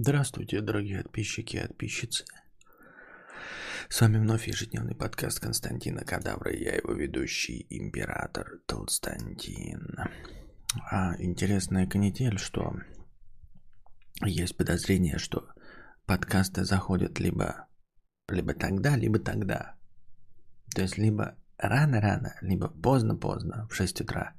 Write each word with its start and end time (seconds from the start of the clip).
Здравствуйте, 0.00 0.60
дорогие 0.60 1.02
подписчики 1.02 1.56
и 1.56 1.60
подписчицы. 1.60 2.24
С 3.88 4.00
вами 4.00 4.18
вновь 4.18 4.46
ежедневный 4.46 4.94
подкаст 4.94 5.40
Константина 5.40 6.04
Кадавра, 6.04 6.54
я 6.54 6.76
его 6.76 6.92
ведущий, 6.92 7.66
император 7.68 8.60
Толстантин. 8.66 9.98
А 10.88 11.20
интересная 11.20 11.88
канитель, 11.88 12.38
что 12.38 12.76
есть 14.24 14.56
подозрение, 14.56 15.18
что 15.18 15.48
подкасты 16.06 16.64
заходят 16.64 17.18
либо, 17.18 17.66
либо 18.28 18.54
тогда, 18.54 18.94
либо 18.94 19.18
тогда. 19.18 19.74
То 20.76 20.82
есть 20.82 20.96
либо 20.96 21.36
рано-рано, 21.56 22.36
либо 22.40 22.68
поздно-поздно, 22.68 23.66
в 23.68 23.74
6 23.74 24.02
утра. 24.02 24.34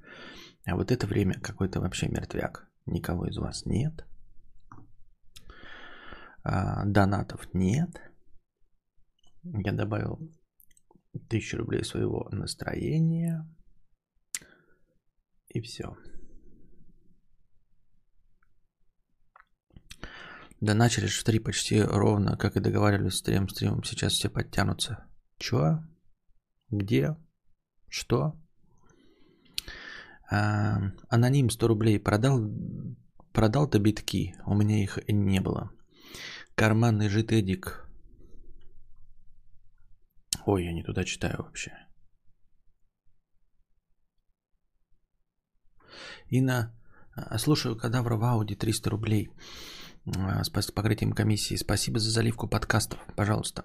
А 0.65 0.77
вот 0.77 0.89
это 0.89 1.05
время 1.05 1.37
какой-то 1.37 1.81
вообще 1.81 2.07
мертвяк. 2.07 2.65
Никого 2.85 3.27
из 3.27 3.35
вас 3.35 3.65
нет. 3.65 4.05
А, 6.43 6.85
донатов 6.85 7.53
нет. 7.53 8.01
Я 9.43 9.71
добавил 9.71 10.19
тысячу 11.29 11.57
рублей 11.57 11.83
своего 11.83 12.27
настроения. 12.31 13.47
И 15.49 15.61
все. 15.61 15.95
Да 20.61 20.73
начали 20.73 21.07
в 21.07 21.23
три 21.23 21.39
почти 21.39 21.81
ровно, 21.81 22.35
как 22.35 22.57
и 22.57 22.59
договаривались 22.59 23.15
стрим 23.15 23.47
стримом. 23.47 23.83
Сейчас 23.83 24.13
все 24.13 24.29
подтянутся. 24.29 25.07
Чё? 25.37 25.79
Где? 26.69 27.15
Что? 27.87 28.37
А, 30.29 30.79
аноним 31.07 31.49
100 31.49 31.67
рублей. 31.67 31.99
Продал, 31.99 32.41
продал-то 33.31 33.79
битки. 33.79 34.35
У 34.45 34.53
меня 34.53 34.83
их 34.83 34.99
не 35.07 35.39
было. 35.39 35.71
Карманный 36.59 37.07
Эдик. 37.07 37.89
Ой, 40.45 40.65
я 40.65 40.73
не 40.73 40.83
туда 40.83 41.05
читаю 41.05 41.37
вообще. 41.37 41.71
И 46.27 46.41
на 46.41 46.75
а, 47.15 47.37
слушаю 47.37 47.77
кадавра 47.77 48.17
в 48.17 48.25
Ауди 48.25 48.55
300 48.55 48.89
рублей 48.89 49.29
а, 50.05 50.43
с 50.43 50.49
покрытием 50.49 51.13
комиссии. 51.13 51.55
Спасибо 51.55 51.99
за 51.99 52.11
заливку 52.11 52.49
подкастов, 52.49 52.99
пожалуйста. 53.15 53.63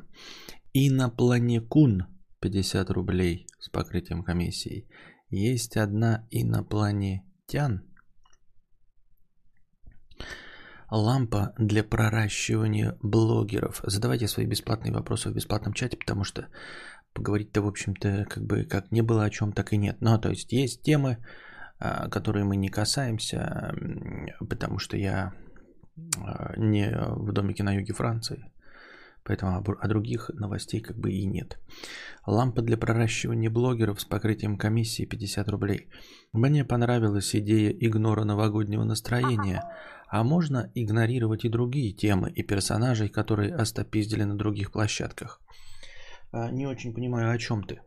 И 0.72 0.88
на 0.88 1.10
Планекун 1.10 2.06
50 2.42 2.90
рублей 2.90 3.48
с 3.58 3.70
покрытием 3.70 4.22
комиссии. 4.22 4.88
Есть 5.30 5.76
одна 5.76 6.28
инопланетян. 6.30 7.92
Лампа 10.96 11.54
для 11.58 11.82
проращивания 11.82 12.96
блогеров. 13.02 13.80
Задавайте 13.82 14.28
свои 14.28 14.46
бесплатные 14.46 14.92
вопросы 14.92 15.28
в 15.28 15.34
бесплатном 15.34 15.74
чате, 15.74 15.96
потому 15.96 16.22
что 16.24 16.46
поговорить-то, 17.14 17.62
в 17.62 17.66
общем-то, 17.66 18.26
как 18.30 18.44
бы 18.44 18.64
как 18.64 18.92
не 18.92 19.02
было 19.02 19.24
о 19.24 19.30
чем, 19.30 19.52
так 19.52 19.72
и 19.72 19.76
нет. 19.76 20.00
Но, 20.00 20.18
то 20.18 20.30
есть, 20.30 20.52
есть 20.52 20.82
темы, 20.82 21.18
а, 21.80 22.08
которые 22.08 22.44
мы 22.44 22.56
не 22.56 22.68
касаемся, 22.68 23.74
потому 24.48 24.78
что 24.78 24.96
я 24.96 25.32
а, 26.18 26.54
не 26.56 26.90
в 26.90 27.32
домике 27.32 27.64
на 27.64 27.74
юге 27.74 27.92
Франции. 27.92 28.52
Поэтому 29.24 29.58
о 29.58 29.88
других 29.88 30.30
новостей 30.34 30.80
как 30.80 30.98
бы 30.98 31.10
и 31.10 31.24
нет. 31.24 31.58
Лампа 32.26 32.60
для 32.60 32.76
проращивания 32.76 33.50
блогеров 33.50 34.00
с 34.00 34.04
покрытием 34.04 34.58
комиссии 34.58 35.06
50 35.06 35.48
рублей. 35.48 35.88
Мне 36.32 36.64
понравилась 36.64 37.34
идея 37.34 37.70
игнора 37.70 38.24
новогоднего 38.24 38.84
настроения, 38.84 39.62
а 40.08 40.22
можно 40.24 40.70
игнорировать 40.74 41.44
и 41.44 41.48
другие 41.48 41.92
темы 41.92 42.30
и 42.30 42.42
персонажей, 42.42 43.08
которые 43.08 43.54
остопиздили 43.54 44.24
на 44.24 44.36
других 44.36 44.70
площадках. 44.72 45.40
А, 46.30 46.50
не 46.50 46.66
очень 46.66 46.92
понимаю, 46.92 47.32
о 47.32 47.38
чем 47.38 47.64
ты. 47.64 47.80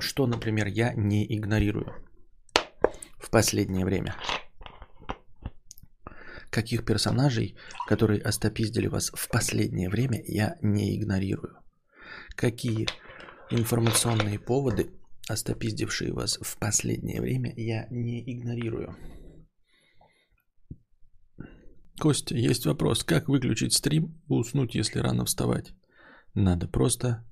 Что, 0.00 0.26
например, 0.26 0.66
я 0.66 0.92
не 0.94 1.24
игнорирую 1.36 1.92
в 3.18 3.30
последнее 3.30 3.84
время 3.84 4.16
каких 6.54 6.84
персонажей, 6.84 7.56
которые 7.88 8.22
остопиздили 8.22 8.86
вас 8.86 9.10
в 9.12 9.28
последнее 9.28 9.88
время, 9.88 10.22
я 10.24 10.56
не 10.62 10.96
игнорирую. 10.96 11.58
Какие 12.36 12.86
информационные 13.50 14.38
поводы, 14.38 14.92
остопиздившие 15.28 16.12
вас 16.12 16.38
в 16.40 16.56
последнее 16.58 17.20
время, 17.20 17.52
я 17.56 17.88
не 17.90 18.22
игнорирую. 18.22 18.96
Костя, 21.98 22.36
есть 22.36 22.66
вопрос. 22.66 23.02
Как 23.02 23.28
выключить 23.28 23.74
стрим 23.74 24.22
и 24.28 24.32
уснуть, 24.32 24.76
если 24.76 25.00
рано 25.00 25.24
вставать? 25.24 25.74
Надо 26.34 26.68
просто 26.68 27.24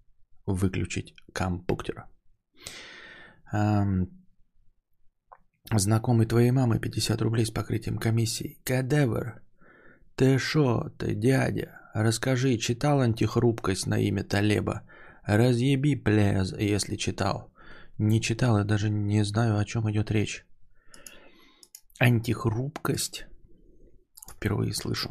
выключить 0.46 1.14
компьютер. 1.32 2.06
Знакомый 5.70 6.26
твоей 6.26 6.50
мамы 6.50 6.78
50 6.78 7.22
рублей 7.22 7.46
с 7.46 7.50
покрытием 7.50 7.98
комиссии. 7.98 8.58
Кадевр. 8.64 9.42
Ты 10.16 10.38
шо, 10.38 10.90
ты 10.98 11.14
дядя? 11.14 11.80
Расскажи, 11.94 12.58
читал 12.58 13.00
антихрупкость 13.00 13.86
на 13.86 13.98
имя 13.98 14.24
Талеба? 14.24 14.82
Разъеби, 15.24 15.94
пляз, 15.94 16.52
если 16.52 16.96
читал. 16.96 17.52
Не 17.98 18.20
читал 18.20 18.58
и 18.58 18.64
даже 18.64 18.90
не 18.90 19.24
знаю, 19.24 19.58
о 19.58 19.64
чем 19.64 19.90
идет 19.90 20.10
речь. 20.10 20.44
Антихрупкость? 21.98 23.26
Впервые 24.30 24.74
слышу. 24.74 25.10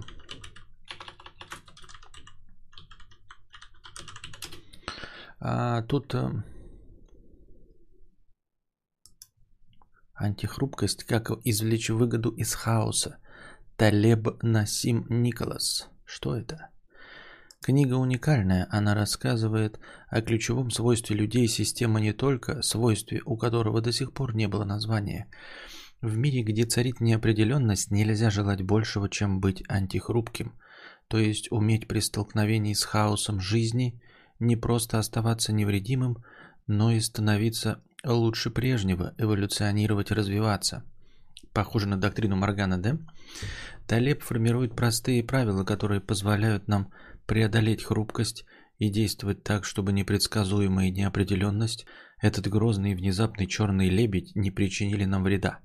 А, 5.39 5.81
тут 5.83 6.13
Антихрупкость, 10.21 11.03
как 11.03 11.31
извлечь 11.43 11.89
выгоду 11.89 12.29
из 12.29 12.53
хаоса. 12.53 13.17
Талеб 13.75 14.43
Насим 14.43 15.05
Николас. 15.09 15.89
Что 16.05 16.37
это? 16.37 16.69
Книга 17.59 17.95
уникальная, 17.95 18.67
она 18.69 18.93
рассказывает 18.93 19.79
о 20.09 20.21
ключевом 20.21 20.69
свойстве 20.69 21.15
людей 21.15 21.47
системы 21.47 22.01
не 22.01 22.13
только, 22.13 22.61
свойстве, 22.61 23.21
у 23.25 23.35
которого 23.37 23.81
до 23.81 23.91
сих 23.91 24.13
пор 24.13 24.35
не 24.35 24.47
было 24.47 24.63
названия. 24.63 25.27
В 26.01 26.17
мире, 26.17 26.43
где 26.43 26.65
царит 26.65 27.01
неопределенность, 27.01 27.91
нельзя 27.91 28.29
желать 28.29 28.61
большего, 28.61 29.09
чем 29.09 29.39
быть 29.39 29.63
антихрупким, 29.67 30.53
то 31.07 31.17
есть 31.17 31.51
уметь 31.51 31.87
при 31.87 31.99
столкновении 31.99 32.73
с 32.73 32.83
хаосом 32.83 33.39
жизни 33.39 34.01
не 34.39 34.55
просто 34.55 34.97
оставаться 34.97 35.53
невредимым, 35.53 36.23
но 36.67 36.91
и 36.91 36.99
становиться 36.99 37.81
лучше 38.03 38.49
прежнего 38.49 39.13
эволюционировать 39.17 40.11
развиваться. 40.11 40.83
Похоже 41.53 41.87
на 41.87 41.99
доктрину 41.99 42.35
Моргана, 42.35 42.81
да? 42.81 42.97
Талеб 43.87 44.21
формирует 44.21 44.75
простые 44.75 45.23
правила, 45.23 45.63
которые 45.63 45.99
позволяют 46.01 46.67
нам 46.67 46.91
преодолеть 47.25 47.83
хрупкость 47.83 48.45
и 48.77 48.89
действовать 48.89 49.43
так, 49.43 49.65
чтобы 49.65 49.91
непредсказуемая 49.91 50.89
неопределенность, 50.89 51.85
этот 52.21 52.47
грозный 52.47 52.91
и 52.91 52.95
внезапный 52.95 53.47
черный 53.47 53.89
лебедь 53.89 54.35
не 54.35 54.51
причинили 54.51 55.05
нам 55.05 55.23
вреда. 55.23 55.59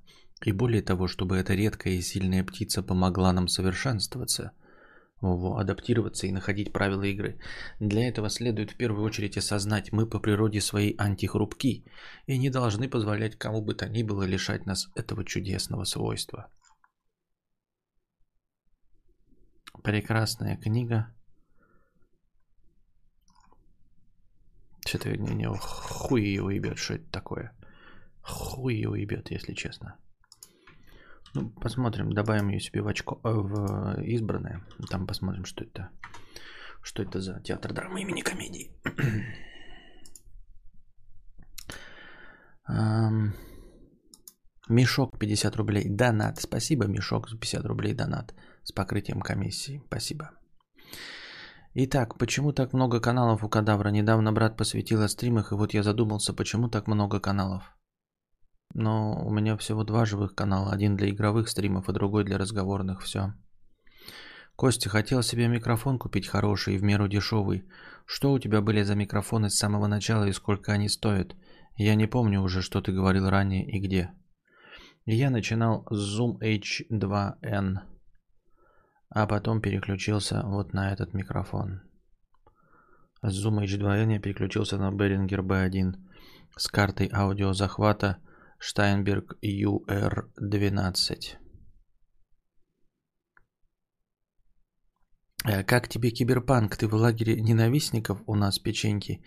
И 0.45 0.53
более 0.53 0.83
того, 0.83 1.07
чтобы 1.07 1.37
эта 1.37 1.55
редкая 1.55 1.95
и 1.95 2.03
сильная 2.03 2.45
птица 2.45 2.83
помогла 2.83 3.33
нам 3.33 3.49
совершенствоваться– 3.49 4.53
адаптироваться 5.21 6.27
и 6.27 6.33
находить 6.33 6.73
правила 6.73 7.03
игры. 7.03 7.39
Для 7.81 8.09
этого 8.09 8.29
следует 8.29 8.73
в 8.73 8.77
первую 8.77 9.05
очередь 9.05 9.39
осознать, 9.39 9.93
мы 9.93 10.07
по 10.07 10.21
природе 10.21 10.61
своей 10.61 10.95
антихрупки 10.99 11.85
и 12.27 12.39
не 12.39 12.51
должны 12.51 12.89
позволять 12.89 13.37
кому 13.37 13.63
бы 13.63 13.75
то 13.75 13.89
ни 13.89 14.03
было 14.03 14.25
лишать 14.25 14.67
нас 14.67 14.89
этого 14.95 15.25
чудесного 15.25 15.85
свойства. 15.85 16.51
Прекрасная 19.83 20.57
книга. 20.57 21.13
Что-то 24.87 25.17
не, 25.17 25.47
хуй 25.59 26.23
его 26.23 26.51
ебет, 26.51 26.79
что 26.79 26.95
это 26.95 27.11
такое. 27.11 27.53
Хуй 28.23 28.77
его 28.77 28.97
ебет, 28.97 29.31
если 29.31 29.55
честно. 29.55 29.97
Ну, 31.35 31.51
посмотрим, 31.51 32.13
добавим 32.13 32.49
ее 32.49 32.61
себе 32.61 32.83
в, 32.83 32.89
очко, 32.89 33.21
э, 33.25 33.29
в 33.31 34.01
избранное. 34.03 34.65
Там 34.91 35.07
посмотрим, 35.07 35.45
что 35.45 35.65
это. 35.65 35.91
Что 36.83 37.03
это 37.03 37.21
за 37.21 37.41
театр 37.43 37.73
драмы 37.73 38.03
имени 38.03 38.23
комедии. 38.23 38.71
Мешок 44.69 45.19
50 45.19 45.57
рублей. 45.57 45.89
Донат. 45.89 46.41
Спасибо, 46.41 46.87
Мешок, 46.87 47.29
за 47.29 47.39
50 47.39 47.65
рублей 47.67 47.95
донат 47.95 48.35
с 48.65 48.73
покрытием 48.73 49.21
комиссии. 49.21 49.83
Спасибо. 49.87 50.31
Итак, 51.75 52.19
почему 52.19 52.53
так 52.53 52.73
много 52.73 53.01
каналов 53.01 53.45
у 53.45 53.49
Кадавра? 53.49 53.91
Недавно 53.91 54.33
брат 54.33 54.57
посвятил 54.57 55.03
о 55.03 55.09
стримах, 55.09 55.53
и 55.53 55.55
вот 55.55 55.75
я 55.75 55.83
задумался, 55.83 56.33
почему 56.33 56.69
так 56.69 56.89
много 56.89 57.21
каналов. 57.21 57.76
Но 58.79 59.25
у 59.25 59.31
меня 59.31 59.57
всего 59.57 59.85
два 59.85 60.05
живых 60.05 60.35
канала. 60.35 60.71
Один 60.71 60.97
для 60.97 61.09
игровых 61.09 61.49
стримов, 61.49 61.89
а 61.89 61.93
другой 61.93 62.25
для 62.25 62.37
разговорных. 62.37 63.01
Все. 63.01 63.33
Костя, 64.55 64.91
хотел 64.91 65.23
себе 65.23 65.49
микрофон 65.49 65.99
купить 65.99 66.29
хороший 66.29 66.75
и 66.75 66.79
в 66.79 66.83
меру 66.83 67.09
дешевый. 67.09 67.65
Что 68.05 68.33
у 68.33 68.39
тебя 68.39 68.61
были 68.61 68.83
за 68.83 68.95
микрофоны 68.95 69.49
с 69.49 69.57
самого 69.57 69.87
начала 69.87 70.25
и 70.25 70.33
сколько 70.33 70.73
они 70.73 70.91
стоят? 70.91 71.35
Я 71.77 71.95
не 71.95 72.07
помню 72.07 72.43
уже, 72.43 72.61
что 72.61 72.83
ты 72.83 72.93
говорил 72.93 73.31
ранее 73.31 73.67
и 73.67 73.81
где. 73.81 74.11
Я 75.07 75.31
начинал 75.31 75.87
с 75.91 76.21
Zoom 76.21 76.39
H2N, 76.41 77.79
а 79.09 79.27
потом 79.27 79.63
переключился 79.63 80.43
вот 80.45 80.75
на 80.75 80.93
этот 80.93 81.15
микрофон. 81.15 81.81
С 83.23 83.43
Zoom 83.43 83.65
H2N 83.65 84.13
я 84.13 84.21
переключился 84.21 84.77
на 84.77 84.91
Behringer 84.91 85.41
B1 85.41 85.95
с 86.59 86.69
картой 86.69 87.09
аудиозахвата 87.11 88.19
Steinberg 88.61 89.37
UR12. 89.43 91.37
Э, 95.47 95.63
как 95.65 95.89
тебе 95.89 96.11
киберпанк? 96.11 96.77
Ты 96.77 96.89
в 96.89 96.95
лагере 96.95 97.41
ненавистников 97.41 98.23
у 98.27 98.35
нас 98.35 98.59
печеньки? 98.59 99.23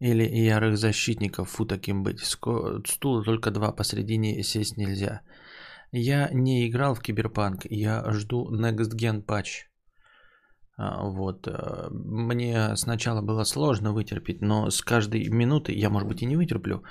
Или 0.00 0.24
ярых 0.24 0.76
защитников? 0.76 1.50
Фу 1.50 1.64
таким 1.64 2.02
быть. 2.02 2.20
Стула 2.20 3.24
только 3.24 3.50
два, 3.50 3.72
посередине 3.72 4.42
сесть 4.42 4.76
нельзя. 4.76 5.22
Я 5.92 6.28
не 6.32 6.68
играл 6.68 6.94
в 6.94 7.00
киберпанк. 7.00 7.66
Я 7.70 8.12
жду 8.12 8.50
Next 8.50 8.94
Gen 8.96 9.24
Patch. 9.24 9.71
А, 10.76 11.04
вот. 11.04 11.46
Э, 11.46 11.88
мне 11.90 12.76
сначала 12.76 13.20
было 13.20 13.44
сложно 13.44 13.92
вытерпеть, 13.92 14.40
но 14.40 14.70
с 14.70 14.80
каждой 14.80 15.28
минутой, 15.28 15.76
я, 15.76 15.90
может 15.90 16.08
быть, 16.08 16.22
и 16.22 16.26
не 16.26 16.36
вытерплю, 16.36 16.82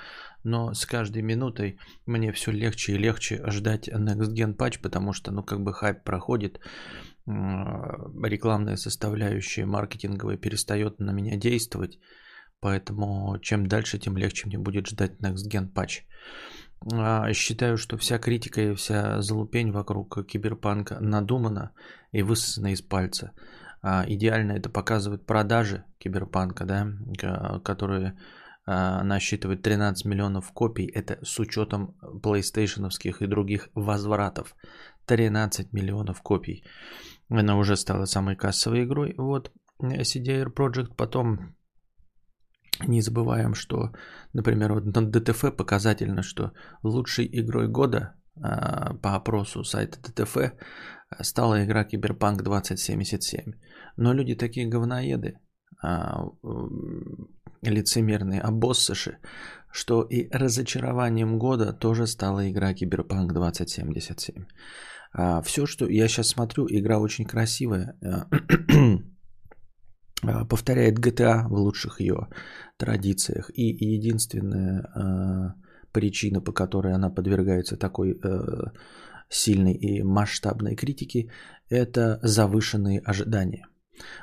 но 0.44 0.72
с 0.72 0.86
каждой 0.86 1.22
минутой 1.22 1.78
мне 2.06 2.32
все 2.32 2.52
легче 2.52 2.92
и 2.92 2.98
легче 2.98 3.42
ждать 3.50 3.88
Next 3.88 4.34
Gen 4.34 4.56
Patch, 4.56 4.80
потому 4.82 5.12
что, 5.12 5.32
ну, 5.32 5.42
как 5.42 5.60
бы 5.62 5.72
хайп 5.72 6.04
проходит, 6.04 6.60
рекламная 7.26 8.76
составляющая 8.76 9.64
маркетинговая 9.64 10.36
перестает 10.36 10.98
на 10.98 11.12
меня 11.12 11.36
действовать. 11.36 11.98
Поэтому 12.60 13.38
чем 13.40 13.66
дальше, 13.66 13.98
тем 13.98 14.16
легче 14.16 14.46
мне 14.46 14.58
будет 14.58 14.86
ждать 14.86 15.20
Next 15.20 15.48
Gen 15.50 15.72
Patch. 15.72 16.02
А, 16.92 17.32
считаю, 17.32 17.76
что 17.76 17.96
вся 17.96 18.18
критика 18.18 18.60
и 18.60 18.74
вся 18.74 19.20
залупень 19.22 19.72
вокруг 19.72 20.26
киберпанка 20.26 20.98
надумана 21.00 21.72
и 22.12 22.22
высосана 22.22 22.72
из 22.72 22.82
пальца. 22.82 23.32
А, 23.82 24.04
идеально 24.06 24.52
это 24.52 24.70
показывает 24.70 25.26
продажи 25.26 25.84
киберпанка, 25.98 26.64
да, 26.64 26.86
которые 27.64 28.16
а, 28.64 29.02
насчитывают 29.02 29.62
13 29.62 30.04
миллионов 30.04 30.52
копий. 30.52 30.86
Это 30.86 31.18
с 31.24 31.38
учетом 31.40 31.96
PlayStation 32.22 32.88
и 33.20 33.26
других 33.26 33.68
возвратов. 33.74 34.54
13 35.06 35.72
миллионов 35.72 36.22
копий. 36.22 36.64
Она 37.28 37.56
уже 37.56 37.76
стала 37.76 38.04
самой 38.04 38.36
кассовой 38.36 38.84
игрой. 38.84 39.14
Вот 39.18 39.52
CD 39.80 40.52
Projekt 40.52 40.94
потом 40.96 41.56
не 42.86 43.00
забываем, 43.00 43.54
что, 43.54 43.92
например, 44.32 44.74
вот 44.74 44.84
на 44.84 45.10
ДТФ 45.10 45.56
показательно, 45.56 46.22
что 46.22 46.52
лучшей 46.84 47.28
игрой 47.32 47.68
года 47.68 48.14
а, 48.40 48.94
по 48.94 49.14
опросу 49.14 49.64
сайта 49.64 49.98
ДТФ 50.00 50.36
стала 51.20 51.64
игра 51.64 51.84
Киберпанк 51.84 52.42
2077. 52.42 53.52
Но 53.96 54.12
люди 54.12 54.34
такие 54.34 54.68
говноеды, 54.68 55.38
а, 55.82 56.24
лицемерные 57.62 58.40
обоссыши, 58.40 59.18
что 59.70 60.02
и 60.02 60.28
разочарованием 60.30 61.38
года 61.38 61.72
тоже 61.72 62.06
стала 62.06 62.50
игра 62.50 62.74
Киберпанк 62.74 63.32
2077. 63.32 64.44
А, 65.14 65.42
Все, 65.42 65.66
что 65.66 65.88
я 65.88 66.08
сейчас 66.08 66.28
смотрю, 66.28 66.66
игра 66.68 66.98
очень 66.98 67.24
красивая. 67.24 67.96
Э, 68.00 68.24
а, 70.22 70.44
повторяет 70.44 70.98
GTA 70.98 71.48
в 71.48 71.52
лучших 71.52 72.00
ее 72.00 72.28
традициях. 72.78 73.50
И 73.54 73.62
единственная 73.62 75.54
причина, 75.92 76.40
по 76.40 76.52
которой 76.52 76.94
она 76.94 77.10
подвергается 77.10 77.76
такой 77.76 78.18
э, 78.22 78.38
сильной 79.32 79.74
и 79.74 80.02
масштабной 80.02 80.76
критике, 80.76 81.30
это 81.68 82.20
завышенные 82.22 83.00
ожидания. 83.00 83.66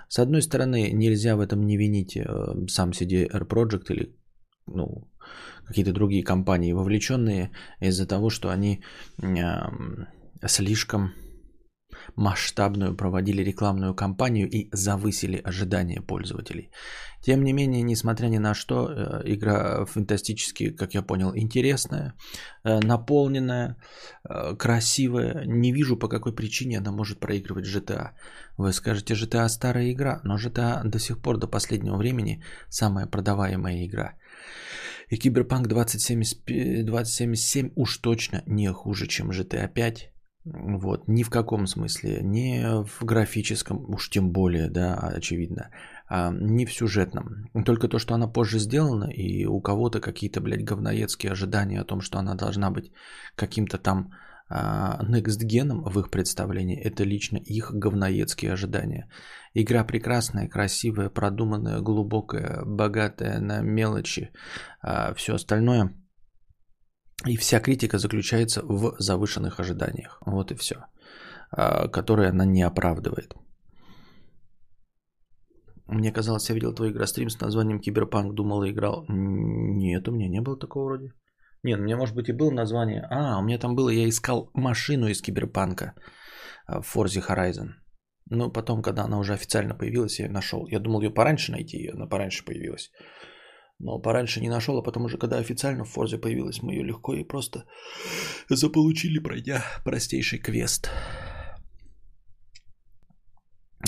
С 0.07 0.19
одной 0.19 0.41
стороны, 0.41 0.91
нельзя 0.91 1.35
в 1.35 1.39
этом 1.39 1.65
не 1.65 1.77
винить 1.77 2.17
э, 2.17 2.25
сам 2.67 2.91
CDR 2.91 3.47
Project 3.47 3.85
или 3.89 4.15
ну, 4.67 5.07
какие-то 5.65 5.94
другие 5.94 6.23
компании, 6.23 6.73
вовлеченные 6.73 7.51
из-за 7.79 8.07
того, 8.07 8.29
что 8.29 8.50
они 8.50 8.83
слишком 10.47 11.13
масштабную 12.15 12.95
проводили 12.95 13.44
рекламную 13.44 13.95
кампанию 13.95 14.50
и 14.50 14.69
завысили 14.71 15.41
ожидания 15.44 16.01
пользователей. 16.01 16.71
Тем 17.21 17.44
не 17.44 17.53
менее, 17.53 17.83
несмотря 17.83 18.29
ни 18.29 18.39
на 18.39 18.53
что, 18.53 18.88
э, 18.89 19.21
игра 19.25 19.85
фантастически, 19.85 20.69
как 20.69 20.94
я 20.94 21.01
понял, 21.01 21.31
интересная, 21.35 22.13
э, 22.63 22.79
наполненная, 22.79 23.75
э, 24.29 24.56
красивая. 24.56 25.44
Не 25.45 25.73
вижу, 25.73 25.97
по 25.97 26.07
какой 26.07 26.33
причине 26.33 26.77
она 26.77 26.91
может 26.91 27.19
проигрывать 27.19 27.65
GTA. 27.65 28.12
Вы 28.57 28.71
скажете, 28.71 29.15
GTA 29.15 29.50
старая 29.50 29.91
игра, 29.91 30.21
но 30.23 30.38
GTA 30.38 30.81
до 30.83 31.00
сих 31.00 31.21
пор, 31.21 31.38
до 31.38 31.47
последнего 31.47 31.97
времени, 31.97 32.41
самая 32.69 33.05
продаваемая 33.05 33.85
игра. 33.85 34.13
И 35.09 35.17
Киберпанк 35.17 35.67
2077, 35.67 36.85
2077 36.85 37.71
уж 37.75 37.97
точно 37.97 38.44
не 38.47 38.71
хуже, 38.71 39.07
чем 39.07 39.31
GTA 39.31 39.67
5 39.67 40.12
вот, 40.54 41.07
ни 41.07 41.24
в 41.24 41.30
каком 41.30 41.68
смысле, 41.68 42.22
ни 42.24 42.84
в 42.84 43.04
графическом, 43.04 43.86
уж 43.94 44.10
тем 44.10 44.31
более, 44.31 44.69
да, 44.69 44.96
очевидно, 45.18 45.69
а, 46.07 46.31
ни 46.31 46.66
в 46.66 46.74
сюжетном. 46.74 47.50
Только 47.66 47.88
то, 47.88 48.00
что 48.00 48.16
она 48.16 48.28
позже 48.28 48.60
сделана, 48.60 49.06
и 49.06 49.46
у 49.46 49.62
кого-то 49.62 50.00
какие-то, 50.00 50.42
блядь, 50.42 50.63
говноедские 50.63 51.31
ожидания 51.31 51.81
о 51.81 51.86
том, 51.86 52.01
что 52.01 52.18
она 52.18 52.36
должна 52.36 52.72
быть 52.72 52.92
каким-то 53.36 53.78
там 53.78 54.12
а, 54.50 55.04
next 55.04 55.44
геном 55.44 55.84
в 55.84 56.00
их 56.00 56.10
представлении, 56.10 56.81
это 56.81 57.04
лично 57.04 57.38
их 57.38 57.72
говноедские 57.72 58.54
ожидания. 58.54 59.07
Игра 59.54 59.84
прекрасная, 59.84 60.48
красивая, 60.48 61.10
продуманная, 61.10 61.81
глубокая, 61.81 62.63
богатая 62.66 63.40
на 63.40 63.62
мелочи, 63.62 64.31
а, 64.81 65.13
все 65.13 65.36
остальное– 65.36 65.94
и 67.25 67.38
вся 67.38 67.60
критика 67.60 67.98
заключается 67.98 68.62
в 68.63 68.95
завышенных 69.00 69.60
ожиданиях. 69.60 70.21
Вот 70.25 70.51
и 70.51 70.56
все. 70.56 70.86
А, 71.51 71.88
которые 71.88 72.30
она 72.30 72.45
не 72.45 72.62
оправдывает. 72.62 73.36
Мне 75.88 76.12
казалось, 76.12 76.50
я 76.50 76.55
видел 76.55 76.74
твой 76.74 76.91
игрострим 76.91 77.29
с 77.29 77.41
названием 77.41 77.79
Киберпанк, 77.79 78.36
думал 78.36 78.63
и 78.63 78.72
играл. 78.72 79.05
Нет, 79.10 80.08
у 80.08 80.12
меня 80.12 80.29
не 80.29 80.41
было 80.41 80.58
такого 80.58 80.86
вроде. 80.86 81.13
Нет, 81.63 81.79
у 81.79 81.84
меня 81.84 81.98
может 81.98 82.15
быть 82.15 82.29
и 82.29 82.34
было 82.34 82.51
название. 82.51 83.08
А, 83.10 83.39
у 83.39 83.43
меня 83.43 83.58
там 83.58 83.75
было, 83.75 83.89
я 83.89 84.08
искал 84.08 84.51
машину 84.53 85.08
из 85.08 85.22
Киберпанка 85.22 85.93
в 86.67 86.96
Forza 86.96 87.22
Horizon. 87.27 87.70
Но 88.29 88.51
потом, 88.51 88.84
когда 88.84 89.05
она 89.05 89.17
уже 89.17 89.34
официально 89.34 89.74
появилась, 89.74 90.20
я 90.20 90.25
ее 90.25 90.32
нашел. 90.32 90.67
Я 90.67 90.79
думал 90.79 91.01
ее 91.01 91.10
пораньше 91.10 91.51
найти, 91.51 91.89
она 91.89 92.05
пораньше 92.05 92.46
появилась. 92.46 92.91
Но 93.79 94.01
пораньше 94.01 94.41
не 94.41 94.50
нашел, 94.50 94.77
а 94.77 94.83
потому 94.83 95.07
что 95.07 95.17
когда 95.17 95.38
официально 95.38 95.86
в 95.86 95.89
Форзе 95.89 96.17
появилась, 96.17 96.62
мы 96.62 96.74
ее 96.74 96.83
легко 96.83 97.13
и 97.13 97.24
просто 97.24 97.65
заполучили, 98.50 99.19
пройдя 99.19 99.63
простейший 99.86 100.39
квест. 100.39 100.89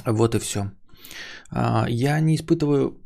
Вот 0.05 0.35
и 0.35 0.39
все. 0.39 0.71
А, 1.49 1.85
я 1.89 2.19
не 2.21 2.35
испытываю 2.35 3.01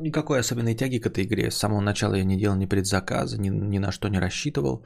никакой 0.00 0.40
особенной 0.40 0.74
тяги 0.74 0.98
к 0.98 1.06
этой 1.06 1.24
игре. 1.24 1.50
С 1.50 1.56
самого 1.56 1.80
начала 1.80 2.14
я 2.14 2.24
не 2.24 2.36
делал 2.36 2.56
ни 2.56 2.66
предзаказа, 2.66 3.40
ни, 3.40 3.48
ни 3.48 3.78
на 3.78 3.90
что 3.90 4.08
не 4.08 4.18
рассчитывал. 4.18 4.84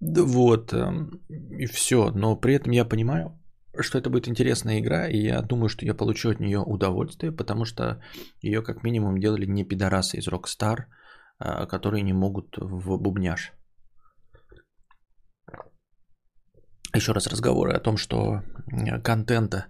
Вот, 0.00 0.72
эм, 0.72 1.20
и 1.58 1.66
все. 1.66 2.10
Но 2.14 2.36
при 2.36 2.54
этом 2.54 2.72
я 2.72 2.84
понимаю, 2.84 3.38
что 3.80 3.98
это 3.98 4.10
будет 4.10 4.28
интересная 4.28 4.80
игра, 4.80 5.08
и 5.08 5.18
я 5.18 5.42
думаю, 5.42 5.68
что 5.68 5.86
я 5.86 5.94
получу 5.94 6.30
от 6.30 6.40
нее 6.40 6.60
удовольствие, 6.60 7.32
потому 7.32 7.64
что 7.64 8.00
ее 8.40 8.62
как 8.62 8.82
минимум 8.82 9.18
делали 9.18 9.46
не 9.46 9.64
пидорасы 9.64 10.18
из 10.18 10.28
Rockstar, 10.28 10.84
а, 11.38 11.66
которые 11.66 12.02
не 12.02 12.12
могут 12.12 12.56
в 12.58 12.96
бубняж. 12.98 13.52
Еще 16.94 17.12
раз 17.12 17.26
разговоры 17.26 17.72
о 17.72 17.80
том, 17.80 17.96
что 17.96 18.42
контента 19.02 19.66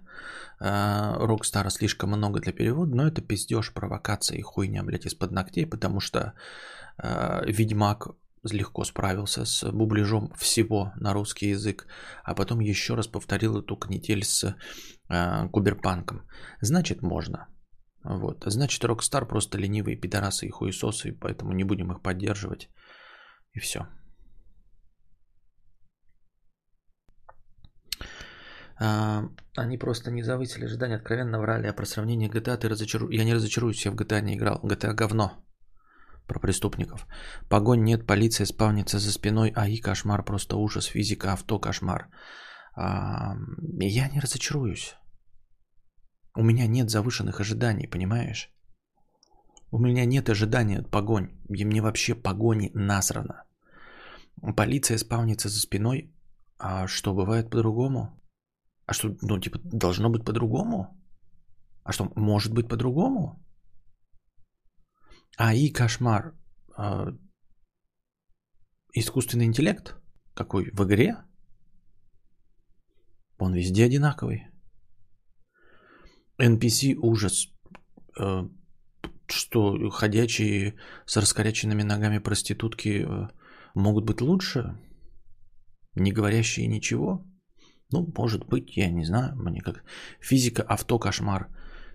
а, 0.59 1.17
Rockstar 1.19 1.69
слишком 1.69 2.09
много 2.09 2.39
для 2.39 2.53
перевода, 2.53 2.95
но 2.95 3.07
это 3.07 3.21
пиздеж, 3.21 3.73
провокация 3.73 4.37
и 4.37 4.41
хуйня, 4.41 4.83
блядь, 4.83 5.05
из-под 5.05 5.31
ногтей, 5.31 5.65
потому 5.65 5.99
что 5.99 6.33
а, 6.97 7.41
Ведьмак 7.45 8.09
легко 8.53 8.83
справился 8.83 9.45
с 9.45 9.71
бубляжом 9.71 10.31
всего 10.37 10.91
на 10.95 11.13
русский 11.13 11.49
язык, 11.49 11.87
а 12.23 12.35
потом 12.35 12.59
еще 12.59 12.95
раз 12.95 13.07
повторил 13.07 13.57
эту 13.57 13.77
канитель 13.77 14.23
с 14.23 14.55
э, 15.09 15.49
куберпанком. 15.51 16.21
Значит, 16.61 17.01
можно. 17.01 17.47
Вот. 18.03 18.43
Значит, 18.45 18.83
Rockstar 18.83 19.25
просто 19.25 19.57
ленивые 19.57 19.99
пидорасы 19.99 20.45
и 20.45 20.51
хуесосы, 20.51 21.11
поэтому 21.19 21.53
не 21.53 21.63
будем 21.63 21.91
их 21.91 22.01
поддерживать. 22.01 22.69
И 23.53 23.59
все. 23.59 23.87
А, 28.77 29.23
они 29.55 29.77
просто 29.77 30.11
не 30.11 30.23
завысили 30.23 30.65
ожидания, 30.65 30.97
откровенно 30.97 31.39
врали, 31.39 31.67
а 31.67 31.73
про 31.73 31.85
сравнение 31.85 32.29
GTA 32.29 32.57
ты 32.57 32.69
разочару... 32.69 33.09
Я 33.09 33.23
не 33.23 33.33
разочаруюсь, 33.33 33.85
я 33.85 33.91
в 33.91 33.95
GTA 33.95 34.21
не 34.21 34.35
играл. 34.35 34.59
GTA 34.63 34.93
говно 34.93 35.44
про 36.27 36.39
преступников. 36.39 37.07
Погонь 37.49 37.83
нет, 37.83 38.07
полиция 38.07 38.45
спавнится 38.45 38.99
за 38.99 39.11
спиной, 39.11 39.51
АИ 39.55 39.77
кошмар, 39.77 40.23
просто 40.23 40.57
ужас, 40.57 40.85
физика, 40.85 41.33
авто 41.33 41.59
кошмар. 41.59 42.09
А, 42.75 43.35
я 43.79 44.09
не 44.09 44.19
разочаруюсь. 44.19 44.95
У 46.37 46.43
меня 46.43 46.67
нет 46.67 46.89
завышенных 46.89 47.39
ожиданий, 47.39 47.87
понимаешь? 47.87 48.51
У 49.71 49.79
меня 49.79 50.05
нет 50.05 50.29
ожидания 50.29 50.79
от 50.79 50.91
погонь. 50.91 51.29
И 51.49 51.65
мне 51.65 51.81
вообще 51.81 52.15
погони 52.15 52.71
насрано. 52.73 53.43
Полиция 54.55 54.97
спавнится 54.97 55.49
за 55.49 55.59
спиной. 55.59 56.13
А 56.57 56.87
что, 56.87 57.13
бывает 57.13 57.49
по-другому? 57.49 58.21
А 58.85 58.93
что, 58.93 59.15
ну, 59.21 59.39
типа, 59.39 59.59
должно 59.63 60.09
быть 60.09 60.25
по-другому? 60.25 61.01
А 61.83 61.91
что, 61.91 62.11
может 62.15 62.53
быть 62.53 62.67
по-другому? 62.67 63.44
А 65.37 65.53
и 65.53 65.69
кошмар. 65.69 66.33
А, 66.77 67.07
искусственный 68.93 69.45
интеллект? 69.45 69.95
Какой? 70.33 70.71
В 70.71 70.83
игре? 70.83 71.17
Он 73.37 73.53
везде 73.53 73.85
одинаковый. 73.85 74.47
NPC 76.41 76.95
ужас. 76.95 77.47
А, 78.19 78.49
что 79.27 79.89
ходячие 79.89 80.75
с 81.05 81.17
раскоряченными 81.17 81.83
ногами 81.83 82.19
проститутки 82.19 83.03
э, 83.03 83.27
могут 83.73 84.05
быть 84.05 84.21
лучше? 84.21 84.77
Не 85.95 86.11
говорящие 86.11 86.67
ничего? 86.67 87.25
Ну, 87.91 88.11
может 88.17 88.45
быть, 88.45 88.77
я 88.77 88.91
не 88.91 89.03
знаю. 89.05 89.35
Мне 89.35 89.61
как... 89.61 89.83
Физика 90.19 90.61
авто 90.61 90.99
кошмар. 90.99 91.49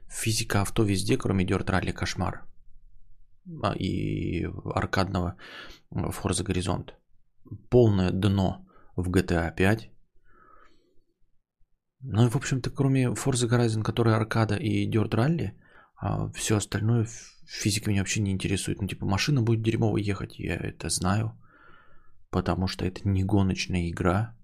Физика 0.08 0.62
авто 0.62 0.82
везде, 0.82 1.16
кроме 1.16 1.44
Dirt 1.44 1.92
кошмар. 1.92 2.49
А, 3.62 3.74
и 3.74 4.44
аркадного 4.74 5.36
Forza 5.92 6.42
Горизонт. 6.42 6.94
Полное 7.70 8.10
дно 8.12 8.66
в 8.96 9.10
GTA 9.10 9.54
5. 9.54 9.90
Ну 12.02 12.26
и, 12.26 12.30
в 12.30 12.36
общем-то, 12.36 12.70
кроме 12.70 13.08
Forza 13.08 13.48
Horizon, 13.48 13.82
который 13.82 14.14
аркада 14.14 14.56
и 14.56 14.90
Dirt 14.90 15.10
Rally, 15.10 15.50
а 15.96 16.30
все 16.32 16.56
остальное 16.56 17.06
физика 17.46 17.90
меня 17.90 18.00
вообще 18.00 18.22
не 18.22 18.30
интересует. 18.30 18.80
Ну, 18.80 18.88
типа, 18.88 19.06
машина 19.06 19.42
будет 19.42 19.62
дерьмово 19.62 19.98
ехать, 19.98 20.38
я 20.38 20.56
это 20.56 20.88
знаю. 20.88 21.38
Потому 22.30 22.68
что 22.68 22.86
это 22.86 23.06
не 23.08 23.24
гоночная 23.24 23.90
игра. 23.90 24.36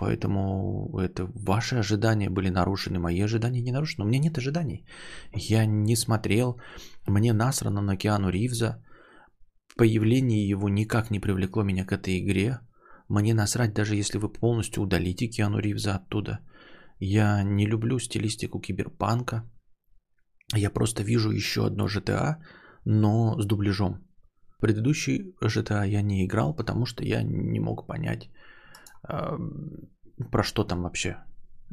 Поэтому 0.00 0.98
это 0.98 1.26
ваши 1.34 1.76
ожидания 1.76 2.30
были 2.30 2.48
нарушены, 2.48 2.98
мои 2.98 3.20
ожидания 3.20 3.60
не 3.60 3.72
нарушены. 3.72 4.04
У 4.04 4.08
меня 4.08 4.18
нет 4.18 4.38
ожиданий. 4.38 4.86
Я 5.34 5.66
не 5.66 5.96
смотрел, 5.96 6.58
мне 7.06 7.34
насрано 7.34 7.82
на 7.82 7.96
Киану 7.96 8.30
Ривза. 8.30 8.82
Появление 9.76 10.48
его 10.48 10.70
никак 10.70 11.10
не 11.10 11.20
привлекло 11.20 11.64
меня 11.64 11.84
к 11.84 11.92
этой 11.92 12.18
игре. 12.18 12.60
Мне 13.08 13.34
насрать, 13.34 13.74
даже 13.74 13.94
если 13.94 14.18
вы 14.18 14.32
полностью 14.32 14.82
удалите 14.82 15.28
Киану 15.28 15.58
Ривза 15.58 15.96
оттуда. 15.96 16.38
Я 16.98 17.42
не 17.42 17.66
люблю 17.66 17.98
стилистику 17.98 18.58
киберпанка. 18.58 19.44
Я 20.56 20.70
просто 20.70 21.02
вижу 21.02 21.30
еще 21.30 21.66
одно 21.66 21.88
GTA, 21.88 22.36
но 22.86 23.38
с 23.38 23.46
дубляжом. 23.46 23.98
Предыдущий 24.60 25.34
GTA 25.42 25.86
я 25.86 26.02
не 26.02 26.24
играл, 26.24 26.56
потому 26.56 26.86
что 26.86 27.04
я 27.04 27.22
не 27.22 27.60
мог 27.60 27.86
понять, 27.86 28.30
про 29.02 30.42
что 30.42 30.64
там 30.64 30.82
вообще. 30.82 31.16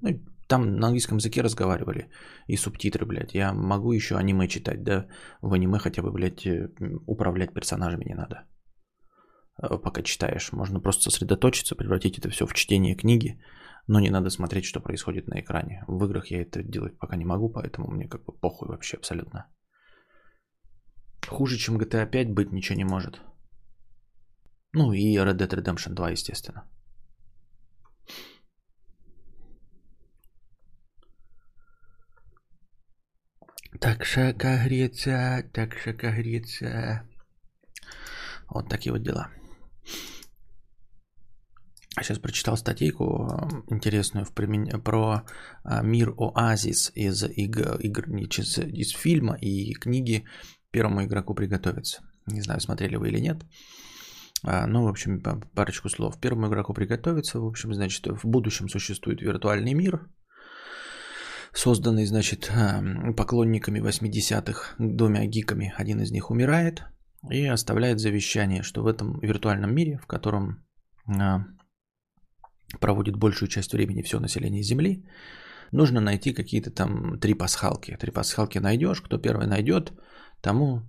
Ну, 0.01 0.09
там 0.47 0.77
на 0.77 0.87
английском 0.87 1.17
языке 1.17 1.41
разговаривали 1.41 2.09
и 2.47 2.57
субтитры, 2.57 3.05
блядь. 3.05 3.35
Я 3.35 3.53
могу 3.53 3.91
еще 3.91 4.15
аниме 4.15 4.47
читать, 4.47 4.83
да? 4.83 5.07
В 5.41 5.53
аниме 5.53 5.79
хотя 5.79 6.01
бы, 6.01 6.11
блядь, 6.11 6.45
э, 6.45 6.69
управлять 7.05 7.53
персонажами 7.53 8.05
не 8.05 8.15
надо. 8.15 8.45
Э, 9.61 9.77
пока 9.77 10.01
читаешь. 10.03 10.53
Можно 10.53 10.79
просто 10.79 11.09
сосредоточиться, 11.09 11.75
превратить 11.75 12.17
это 12.19 12.29
все 12.29 12.45
в 12.45 12.53
чтение 12.53 12.95
книги, 12.95 13.41
но 13.87 13.99
не 13.99 14.09
надо 14.09 14.29
смотреть, 14.29 14.65
что 14.65 14.79
происходит 14.79 15.27
на 15.27 15.39
экране. 15.39 15.83
В 15.87 16.05
играх 16.05 16.31
я 16.31 16.41
это 16.41 16.63
делать 16.63 16.97
пока 16.97 17.17
не 17.17 17.25
могу, 17.25 17.49
поэтому 17.49 17.91
мне 17.91 18.07
как 18.07 18.23
бы 18.25 18.33
похуй 18.33 18.69
вообще 18.69 18.97
абсолютно. 18.97 19.47
Хуже, 21.27 21.57
чем 21.57 21.77
GTA 21.77 22.09
5 22.09 22.33
быть 22.33 22.51
ничего 22.51 22.77
не 22.77 22.85
может. 22.85 23.21
Ну 24.73 24.93
и 24.93 25.17
Red 25.17 25.37
Dead 25.37 25.49
Redemption 25.49 25.93
2, 25.93 26.11
естественно. 26.11 26.63
Так 33.79 34.05
шака 34.05 34.63
греться, 34.65 35.43
так 35.53 35.77
шака 35.77 36.11
греться. 36.11 37.03
Вот 38.49 38.69
такие 38.69 38.91
вот 38.91 39.03
дела. 39.03 39.29
Сейчас 42.01 42.19
прочитал 42.19 42.57
статейку 42.57 43.27
интересную 43.69 44.25
в 44.25 44.33
примен... 44.33 44.81
про 44.81 45.23
а, 45.63 45.81
мир 45.83 46.13
Оазис 46.17 46.91
из. 46.95 47.23
Игр... 47.23 47.77
из, 47.81 48.57
из 48.57 48.91
фильма 48.91 49.35
и 49.41 49.73
книги 49.73 50.25
«Первому 50.71 51.03
игроку 51.03 51.35
приготовиться». 51.35 52.01
Не 52.27 52.41
знаю, 52.41 52.61
смотрели 52.61 52.95
вы 52.95 53.09
или 53.09 53.19
нет. 53.19 53.43
А, 54.43 54.67
ну, 54.67 54.83
в 54.83 54.87
общем, 54.87 55.21
парочку 55.55 55.89
слов. 55.89 56.19
Первому 56.19 56.47
игроку 56.47 56.73
приготовиться. 56.73 57.39
В 57.39 57.45
общем, 57.45 57.73
значит, 57.73 58.07
в 58.07 58.27
будущем 58.27 58.69
существует 58.69 59.21
виртуальный 59.21 59.73
мир, 59.73 60.07
созданный, 61.53 62.05
значит, 62.05 62.51
поклонниками 63.15 63.79
80-х, 63.79 64.75
двумя 64.79 65.25
гиками. 65.25 65.73
Один 65.77 66.01
из 66.01 66.11
них 66.11 66.31
умирает 66.31 66.83
и 67.31 67.45
оставляет 67.45 67.99
завещание, 67.99 68.63
что 68.63 68.83
в 68.83 68.87
этом 68.87 69.19
виртуальном 69.19 69.73
мире, 69.73 69.97
в 69.97 70.07
котором 70.07 70.65
а, 71.07 71.45
проводит 72.79 73.15
большую 73.15 73.49
часть 73.49 73.73
времени 73.73 74.01
все 74.01 74.19
население 74.19 74.63
Земли, 74.63 75.05
нужно 75.71 76.01
найти 76.01 76.33
какие-то 76.33 76.71
там 76.71 77.19
три 77.19 77.33
пасхалки. 77.33 77.97
Три 77.99 78.11
пасхалки 78.11 78.59
найдешь, 78.59 79.01
кто 79.01 79.17
первый 79.17 79.47
найдет, 79.47 79.93
тому 80.41 80.81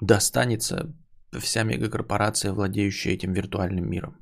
достанется 0.00 0.94
вся 1.38 1.62
мегакорпорация, 1.64 2.52
владеющая 2.52 3.14
этим 3.14 3.32
виртуальным 3.32 3.88
миром. 3.88 4.16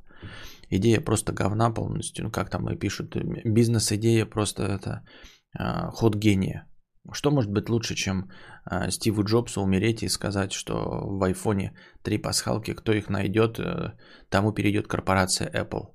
Идея 0.68 1.00
просто 1.00 1.32
говна 1.32 1.70
полностью, 1.70 2.24
ну 2.24 2.30
как 2.30 2.50
там 2.50 2.68
и 2.68 2.76
пишут, 2.76 3.16
бизнес-идея 3.44 4.26
просто 4.26 4.64
это 4.64 5.04
ход 5.92 6.14
гения. 6.14 6.66
Что 7.12 7.30
может 7.30 7.50
быть 7.50 7.68
лучше, 7.68 7.94
чем 7.94 8.30
а, 8.64 8.90
Стиву 8.90 9.22
Джобсу 9.25 9.62
умереть 9.62 10.02
и 10.02 10.08
сказать, 10.08 10.52
что 10.52 10.75
в 10.75 11.22
айфоне 11.22 11.72
три 12.02 12.18
пасхалки, 12.18 12.75
кто 12.75 12.92
их 12.92 13.08
найдет, 13.08 13.58
э, 13.58 13.92
тому 14.28 14.52
перейдет 14.52 14.88
корпорация 14.88 15.48
Apple. 15.48 15.94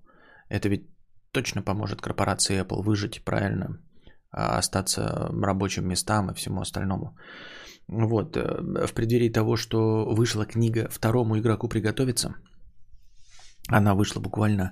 Это 0.50 0.70
ведь 0.70 0.88
точно 1.32 1.64
поможет 1.64 2.02
корпорации 2.02 2.62
Apple 2.62 2.82
выжить 2.82 3.24
правильно, 3.26 3.80
а, 4.32 4.58
остаться 4.58 5.30
рабочим 5.44 5.88
местам 5.88 6.32
и 6.32 6.34
всему 6.34 6.62
остальному. 6.62 7.18
Вот, 7.88 8.38
э, 8.38 8.88
в 8.88 8.94
преддверии 8.94 9.30
того, 9.30 9.58
что 9.58 10.06
вышла 10.06 10.46
книга 10.46 10.88
«Второму 10.90 11.38
игроку 11.38 11.68
приготовиться», 11.68 12.36
она 13.68 13.94
вышла 13.96 14.22
буквально 14.22 14.72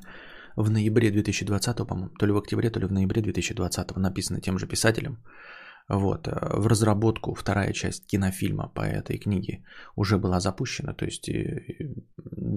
в 0.56 0.70
ноябре 0.70 1.12
2020, 1.12 1.88
по-моему, 1.88 2.10
то 2.20 2.26
ли 2.26 2.32
в 2.32 2.38
октябре, 2.38 2.70
то 2.70 2.80
ли 2.80 2.88
в 2.88 2.92
ноябре 2.92 3.22
2020, 3.22 3.98
написано 3.98 4.42
тем 4.42 4.60
же 4.60 4.68
писателем. 4.68 5.18
Вот, 5.90 6.28
э, 6.28 6.32
в 6.32 6.68
разработку 6.68 7.34
вторая 7.34 7.74
часть 7.74 8.06
кинофильма 8.08 8.68
по 8.68 8.82
этой 8.82 9.18
книге 9.18 9.64
уже 9.96 10.18
была 10.18 10.40
запущена, 10.40 10.94
то 10.94 11.06
есть 11.06 11.30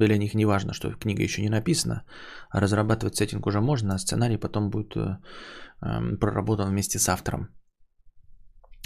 для 0.02 0.18
них 0.18 0.34
не 0.34 0.44
важно, 0.44 0.72
что 0.72 0.92
книга 0.92 1.22
еще 1.22 1.42
не 1.42 1.48
написана, 1.48 2.04
разрабатывать 2.52 3.16
сеттинг 3.16 3.46
уже 3.46 3.60
можно, 3.60 3.94
а 3.94 3.98
сценарий 3.98 4.36
потом 4.36 4.70
будет 4.70 4.96
э, 4.96 5.16
эм, 5.80 6.18
проработан 6.18 6.68
вместе 6.70 6.98
с 6.98 7.08
автором. 7.08 7.48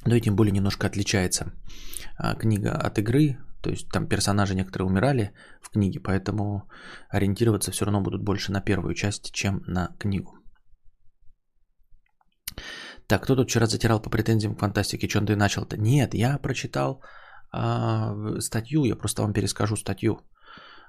Но 0.07 0.15
и 0.15 0.21
тем 0.21 0.37
более 0.37 0.53
немножко 0.53 0.87
отличается 0.87 1.53
а, 2.17 2.35
книга 2.35 2.73
от 2.73 2.99
игры, 2.99 3.39
то 3.67 3.73
есть 3.73 3.89
там 3.89 4.07
персонажи 4.07 4.55
некоторые 4.55 4.87
умирали 4.87 5.33
в 5.61 5.71
книге, 5.71 6.01
поэтому 6.01 6.63
ориентироваться 7.09 7.73
все 7.73 7.85
равно 7.85 8.01
будут 8.01 8.23
больше 8.23 8.53
на 8.53 8.61
первую 8.61 8.95
часть, 8.95 9.33
чем 9.33 9.63
на 9.67 9.89
книгу. 9.99 10.31
Так, 13.09 13.23
кто 13.23 13.35
тут 13.35 13.49
вчера 13.49 13.67
затирал 13.67 14.03
по 14.03 14.11
претензиям 14.11 14.55
к 14.55 14.61
фантастике, 14.61 15.09
что 15.09 15.21
ты 15.21 15.35
начал-то? 15.35 15.77
Нет, 15.77 16.15
я 16.15 16.39
прочитал 16.39 17.03
э, 17.53 18.41
статью, 18.41 18.85
я 18.85 18.97
просто 18.97 19.23
вам 19.23 19.33
перескажу 19.33 19.77
статью 19.77 20.21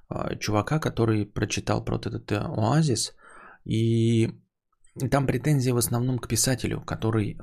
э, 0.10 0.38
чувака, 0.40 0.80
который 0.80 1.26
прочитал 1.26 1.84
про 1.84 1.98
этот 1.98 2.32
э, 2.32 2.38
оазис, 2.38 3.16
и 3.66 4.30
там 5.12 5.26
претензии 5.26 5.72
в 5.72 5.78
основном 5.78 6.20
к 6.20 6.28
писателю, 6.28 6.82
который 6.82 7.32
э, 7.32 7.38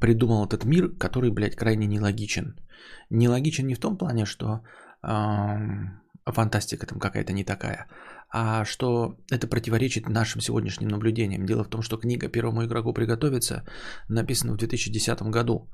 придумал 0.00 0.46
этот 0.46 0.64
мир, 0.64 0.88
который, 0.98 1.30
блядь, 1.30 1.56
крайне 1.56 1.86
нелогичен. 1.86 2.56
Нелогичен 3.10 3.66
не 3.66 3.74
в 3.74 3.80
том 3.80 3.96
плане, 3.96 4.26
что 4.26 4.62
э, 5.02 5.56
фантастика 6.32 6.86
там 6.86 6.98
какая-то 6.98 7.32
не 7.32 7.44
такая, 7.44 7.86
а 8.30 8.64
что 8.64 9.16
это 9.30 9.46
противоречит 9.46 10.08
нашим 10.08 10.40
сегодняшним 10.40 10.88
наблюдениям. 10.88 11.46
Дело 11.46 11.64
в 11.64 11.68
том, 11.68 11.82
что 11.82 11.98
книга 11.98 12.28
«Первому 12.28 12.64
игроку 12.64 12.92
приготовиться» 12.92 13.64
написана 14.08 14.52
в 14.52 14.56
2010 14.56 15.22
году. 15.30 15.70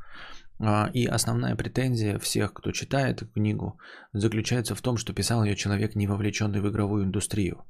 А, 0.61 0.91
и 0.93 1.07
основная 1.07 1.57
претензия 1.57 2.19
всех, 2.19 2.53
кто 2.53 2.71
читает 2.73 3.23
книгу, 3.35 3.79
заключается 4.13 4.75
в 4.75 4.83
том, 4.83 4.97
что 4.97 5.15
писал 5.15 5.45
ее 5.45 5.57
человек, 5.57 5.97
не 5.97 6.07
вовлеченный 6.07 6.61
в 6.61 6.69
игровую 6.69 7.05
индустрию. 7.05 7.65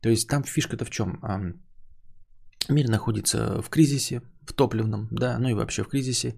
То 0.00 0.08
есть 0.08 0.28
там 0.28 0.44
фишка-то 0.44 0.84
в 0.84 0.90
чем? 0.90 1.20
Мир 2.68 2.88
находится 2.88 3.60
в 3.62 3.68
кризисе, 3.68 4.22
в 4.48 4.52
топливном, 4.54 5.08
да, 5.10 5.38
ну 5.38 5.48
и 5.48 5.54
вообще 5.54 5.82
в 5.82 5.88
кризисе. 5.88 6.34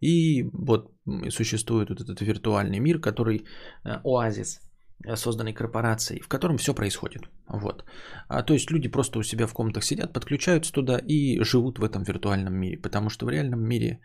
И 0.00 0.44
вот 0.52 0.92
существует 1.30 1.90
вот 1.90 2.00
этот 2.00 2.20
виртуальный 2.20 2.80
мир, 2.80 3.00
который 3.00 3.38
э, 3.84 4.00
оазис, 4.04 4.60
э, 5.06 5.16
созданный 5.16 5.54
корпорацией, 5.54 6.20
в 6.20 6.28
котором 6.28 6.56
все 6.56 6.74
происходит. 6.74 7.22
Вот. 7.48 7.84
А, 8.28 8.42
то 8.42 8.54
есть 8.54 8.70
люди 8.70 8.88
просто 8.88 9.18
у 9.18 9.22
себя 9.22 9.46
в 9.46 9.52
комнатах 9.52 9.84
сидят, 9.84 10.12
подключаются 10.12 10.72
туда 10.72 10.98
и 10.98 11.42
живут 11.44 11.78
в 11.78 11.84
этом 11.84 12.02
виртуальном 12.04 12.54
мире, 12.54 12.82
потому 12.82 13.10
что 13.10 13.26
в 13.26 13.30
реальном 13.30 13.60
мире 13.60 14.00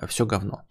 э, 0.00 0.06
все 0.06 0.26
говно. 0.26 0.62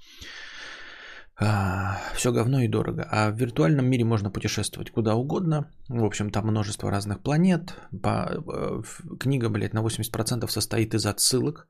А, 1.38 1.98
все 2.15 2.32
говно 2.32 2.62
и 2.62 2.68
дорого. 2.68 3.08
А 3.12 3.30
в 3.30 3.36
виртуальном 3.36 3.86
мире 3.86 4.06
можно 4.06 4.32
путешествовать 4.32 4.92
куда 4.92 5.15
угодно. 5.15 5.70
В 5.89 6.04
общем, 6.04 6.30
там 6.30 6.48
множество 6.48 6.92
разных 6.92 7.22
планет. 7.22 7.75
По, 8.01 8.44
книга, 9.20 9.50
блядь, 9.50 9.74
на 9.74 9.84
80% 9.84 10.48
состоит 10.48 10.94
из 10.94 11.06
отсылок. 11.06 11.68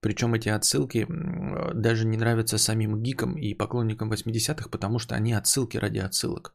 Причем 0.00 0.34
эти 0.34 0.48
отсылки 0.48 1.06
даже 1.74 2.06
не 2.06 2.16
нравятся 2.16 2.58
самим 2.58 3.02
гикам 3.02 3.36
и 3.36 3.54
поклонникам 3.54 4.10
80-х, 4.10 4.70
потому 4.70 4.98
что 4.98 5.14
они 5.14 5.32
отсылки 5.32 5.76
ради 5.76 5.98
отсылок. 5.98 6.54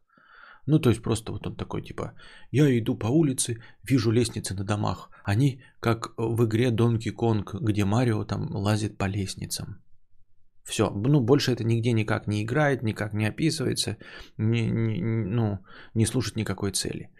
Ну, 0.68 0.80
то 0.80 0.90
есть 0.90 1.02
просто 1.02 1.32
вот 1.32 1.46
он 1.48 1.56
такой, 1.56 1.84
типа, 1.84 2.14
я 2.52 2.78
иду 2.78 2.98
по 2.98 3.08
улице, 3.08 3.62
вижу 3.84 4.12
лестницы 4.12 4.56
на 4.56 4.64
домах. 4.64 5.10
Они 5.24 5.62
как 5.80 6.14
в 6.18 6.44
игре 6.46 6.72
Donkey 6.72 7.14
Kong, 7.16 7.44
где 7.62 7.86
Марио 7.86 8.26
там 8.26 8.50
лазит 8.56 8.98
по 8.98 9.06
лестницам. 9.06 9.84
Все, 10.64 10.90
ну 10.90 11.22
больше 11.22 11.52
это 11.52 11.64
нигде 11.64 11.94
никак 11.94 12.28
не 12.28 12.42
играет, 12.42 12.82
никак 12.82 13.14
не 13.14 13.28
описывается, 13.28 13.98
не, 14.38 14.72
не, 14.72 15.04
ну, 15.04 15.60
не 15.94 16.08
служит 16.08 16.36
никакой 16.36 16.72
цели. 16.72 17.12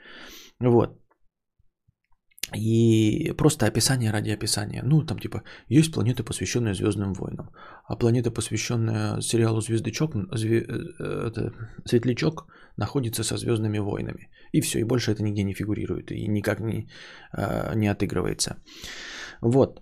Вот. 0.60 1.00
И 2.54 3.34
просто 3.38 3.66
описание 3.66 4.12
ради 4.12 4.30
описания. 4.30 4.84
Ну, 4.84 5.04
там 5.04 5.20
типа, 5.20 5.42
есть 5.68 5.92
планета, 5.92 6.24
посвященная 6.24 6.74
Звездным 6.74 7.14
войнам. 7.14 7.50
А 7.88 7.96
планета, 7.96 8.32
посвященная 8.32 9.22
сериалу 9.22 9.62
Звездочок, 9.62 10.12
зве, 10.38 10.62
э, 10.62 11.28
это, 11.28 11.54
Светлячок, 11.86 12.48
находится 12.78 13.24
со 13.24 13.38
Звездными 13.38 13.80
войнами. 13.80 14.30
И 14.52 14.62
все, 14.62 14.80
и 14.80 14.84
больше 14.84 15.12
это 15.12 15.24
нигде 15.24 15.44
не 15.44 15.54
фигурирует, 15.54 16.12
и 16.12 16.28
никак 16.28 16.60
не, 16.60 16.88
э, 17.34 17.76
не 17.76 17.88
отыгрывается. 17.88 18.58
Вот. 19.42 19.82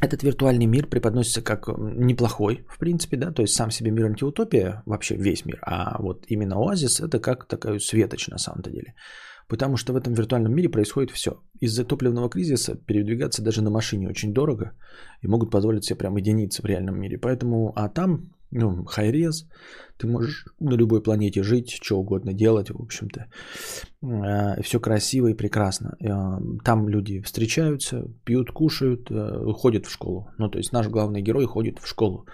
Этот 0.00 0.22
виртуальный 0.22 0.66
мир 0.66 0.86
преподносится 0.86 1.40
как 1.42 1.68
неплохой, 1.78 2.64
в 2.68 2.78
принципе, 2.78 3.16
да, 3.16 3.32
то 3.32 3.42
есть 3.42 3.54
сам 3.54 3.70
себе 3.70 3.90
мир 3.90 4.06
антиутопия, 4.06 4.82
вообще 4.86 5.16
весь 5.16 5.44
мир, 5.46 5.58
а 5.62 6.02
вот 6.02 6.26
именно 6.28 6.56
оазис 6.56 7.00
это 7.00 7.20
как 7.20 7.46
такая 7.46 7.78
светоч 7.78 8.28
на 8.28 8.38
самом-то 8.38 8.70
деле. 8.70 8.94
Потому 9.48 9.76
что 9.76 9.92
в 9.92 9.96
этом 9.96 10.14
виртуальном 10.14 10.54
мире 10.54 10.68
происходит 10.68 11.10
все. 11.10 11.42
Из-за 11.60 11.84
топливного 11.84 12.28
кризиса 12.28 12.76
передвигаться 12.76 13.42
даже 13.42 13.62
на 13.62 13.70
машине 13.70 14.08
очень 14.08 14.32
дорого 14.32 14.72
и 15.22 15.28
могут 15.28 15.50
позволить 15.50 15.84
себе 15.84 15.96
прям 15.96 16.16
единицы 16.16 16.62
в 16.62 16.66
реальном 16.66 16.98
мире. 16.98 17.18
Поэтому, 17.18 17.72
а 17.76 17.88
там, 17.88 18.30
ну, 18.50 18.84
хайрез, 18.84 19.46
ты 19.98 20.06
можешь 20.06 20.46
на 20.60 20.74
любой 20.74 21.02
планете 21.02 21.42
жить, 21.42 21.78
что 21.82 21.98
угодно 21.98 22.32
делать, 22.32 22.70
в 22.70 22.80
общем-то. 22.80 23.26
А, 24.02 24.62
все 24.62 24.80
красиво 24.80 25.28
и 25.28 25.34
прекрасно. 25.34 25.96
А, 26.00 26.40
там 26.64 26.88
люди 26.88 27.20
встречаются, 27.20 28.06
пьют, 28.24 28.50
кушают, 28.50 29.08
а, 29.10 29.52
ходят 29.52 29.86
в 29.86 29.90
школу. 29.90 30.30
Ну, 30.38 30.48
то 30.48 30.58
есть 30.58 30.72
наш 30.72 30.88
главный 30.88 31.22
герой 31.22 31.46
ходит 31.46 31.78
в 31.78 31.86
школу 31.86 32.26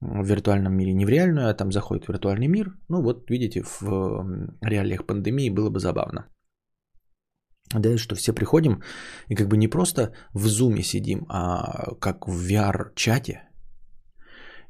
в 0.00 0.24
виртуальном 0.24 0.74
мире, 0.74 0.92
не 0.92 1.04
в 1.04 1.08
реальную, 1.08 1.50
а 1.50 1.54
там 1.54 1.72
заходит 1.72 2.04
в 2.04 2.08
виртуальный 2.08 2.46
мир. 2.46 2.72
Ну 2.88 3.02
вот, 3.02 3.28
видите, 3.30 3.64
в 3.80 4.50
реалиях 4.60 5.04
пандемии 5.06 5.50
было 5.50 5.70
бы 5.70 5.80
забавно. 5.80 6.26
Да, 7.74 7.98
что 7.98 8.14
все 8.14 8.32
приходим 8.32 8.82
и 9.28 9.34
как 9.34 9.48
бы 9.48 9.56
не 9.56 9.68
просто 9.68 10.12
в 10.34 10.46
зуме 10.46 10.82
сидим, 10.82 11.26
а 11.28 11.94
как 12.00 12.26
в 12.26 12.50
VR-чате 12.50 13.42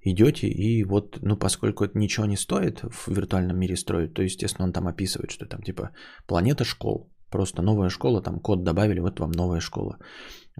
идете 0.03 0.49
и 0.49 0.85
вот, 0.85 1.19
ну, 1.23 1.37
поскольку 1.37 1.85
это 1.85 1.99
ничего 1.99 2.27
не 2.27 2.37
стоит 2.37 2.81
в 2.81 3.09
виртуальном 3.09 3.59
мире 3.59 3.77
строить, 3.77 4.15
то, 4.15 4.23
естественно, 4.23 4.67
он 4.67 4.73
там 4.73 4.87
описывает, 4.89 5.31
что 5.31 5.47
там 5.47 5.63
типа 5.63 5.91
планета 6.27 6.65
школ, 6.65 7.11
просто 7.31 7.63
новая 7.63 7.91
школа, 7.91 8.23
там 8.23 8.41
код 8.41 8.65
добавили, 8.65 9.01
вот 9.01 9.21
вам 9.21 9.31
новая 9.31 9.61
школа. 9.61 9.99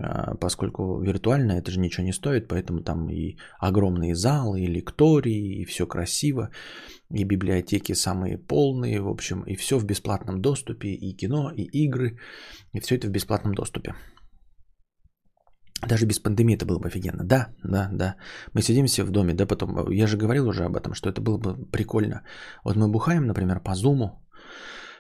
А, 0.01 0.37
поскольку 0.37 1.01
виртуально 1.01 1.53
это 1.53 1.71
же 1.71 1.81
ничего 1.81 2.07
не 2.07 2.13
стоит, 2.13 2.49
поэтому 2.49 2.83
там 2.83 3.09
и 3.11 3.37
огромные 3.59 4.15
залы, 4.15 4.61
и 4.61 4.67
лектории, 4.67 5.61
и 5.61 5.65
все 5.65 5.87
красиво, 5.87 6.51
и 7.11 7.25
библиотеки 7.25 7.95
самые 7.95 8.39
полные, 8.39 9.01
в 9.01 9.09
общем, 9.09 9.43
и 9.47 9.57
все 9.57 9.79
в 9.79 9.85
бесплатном 9.85 10.41
доступе, 10.41 10.89
и 10.89 11.17
кино, 11.17 11.51
и 11.57 11.63
игры, 11.85 12.19
и 12.75 12.81
все 12.81 12.97
это 12.97 13.09
в 13.09 13.11
бесплатном 13.11 13.55
доступе. 13.55 13.95
Даже 15.89 16.07
без 16.07 16.19
пандемии 16.19 16.57
это 16.57 16.67
было 16.67 16.79
бы 16.79 16.89
офигенно. 16.89 17.25
Да, 17.25 17.49
да, 17.65 17.89
да. 17.93 18.17
Мы 18.53 18.63
сидим 18.63 18.87
все 18.87 19.05
в 19.05 19.11
доме, 19.11 19.35
да, 19.35 19.47
потом, 19.47 19.91
я 19.91 20.07
же 20.07 20.17
говорил 20.17 20.49
уже 20.49 20.65
об 20.65 20.77
этом, 20.77 20.95
что 20.95 21.09
это 21.09 21.21
было 21.21 21.39
бы 21.39 21.71
прикольно. 21.71 22.23
Вот 22.65 22.77
мы 22.77 22.89
бухаем, 22.89 23.27
например, 23.27 23.61
по 23.61 23.75
зуму, 23.75 24.27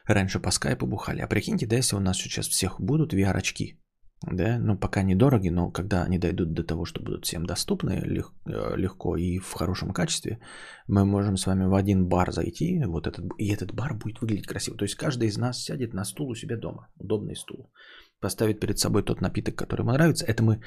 раньше 0.07 0.41
по 0.41 0.51
скайпу 0.51 0.87
бухали, 0.87 1.21
а 1.21 1.29
прикиньте, 1.29 1.67
да, 1.67 1.77
если 1.77 1.97
у 1.97 2.01
нас 2.01 2.17
сейчас 2.17 2.49
всех 2.49 2.81
будут 2.81 3.13
VR-очки, 3.13 3.81
да, 4.23 4.59
ну 4.59 4.77
пока 4.77 5.03
недороги, 5.03 5.49
но 5.49 5.71
когда 5.71 6.03
они 6.03 6.19
дойдут 6.19 6.53
до 6.53 6.65
того, 6.65 6.85
что 6.85 7.01
будут 7.01 7.25
всем 7.25 7.47
доступны 7.47 8.01
лег, 8.05 8.33
э, 8.47 8.77
легко 8.77 9.17
и 9.17 9.39
в 9.39 9.53
хорошем 9.53 9.93
качестве, 9.93 10.41
мы 10.89 11.05
можем 11.05 11.37
с 11.37 11.47
вами 11.47 11.67
в 11.67 11.75
один 11.75 12.09
бар 12.09 12.33
зайти, 12.33 12.83
вот 12.85 13.07
этот, 13.07 13.25
и 13.39 13.49
этот 13.53 13.73
бар 13.73 13.95
будет 13.95 14.21
выглядеть 14.21 14.47
красиво. 14.47 14.77
То 14.77 14.85
есть 14.85 14.97
каждый 14.97 15.29
из 15.29 15.39
нас 15.39 15.63
сядет 15.63 15.95
на 15.95 16.05
стул 16.05 16.31
у 16.31 16.35
себя 16.35 16.57
дома, 16.57 16.89
удобный 16.99 17.37
стул, 17.37 17.71
поставит 18.19 18.59
перед 18.59 18.81
собой 18.81 19.05
тот 19.05 19.21
напиток, 19.21 19.55
который 19.55 19.83
ему 19.83 19.93
нравится. 19.93 20.27
Это 20.27 20.43
мы 20.43 20.63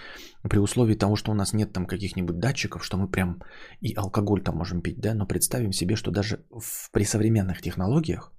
при 0.50 0.60
условии 0.60 0.96
того, 0.96 1.18
что 1.18 1.32
у 1.32 1.36
нас 1.36 1.52
нет 1.52 1.74
там 1.74 1.86
каких-нибудь 1.86 2.40
датчиков, 2.40 2.86
что 2.86 2.96
мы 2.96 3.10
прям 3.10 3.42
и 3.82 3.94
алкоголь 3.94 4.42
там 4.44 4.56
можем 4.56 4.82
пить, 4.82 5.02
да, 5.02 5.14
но 5.14 5.26
представим 5.26 5.74
себе, 5.74 5.98
что 5.98 6.12
даже 6.12 6.46
в, 6.50 6.90
при 6.92 7.04
современных 7.04 7.62
технологиях, 7.62 8.31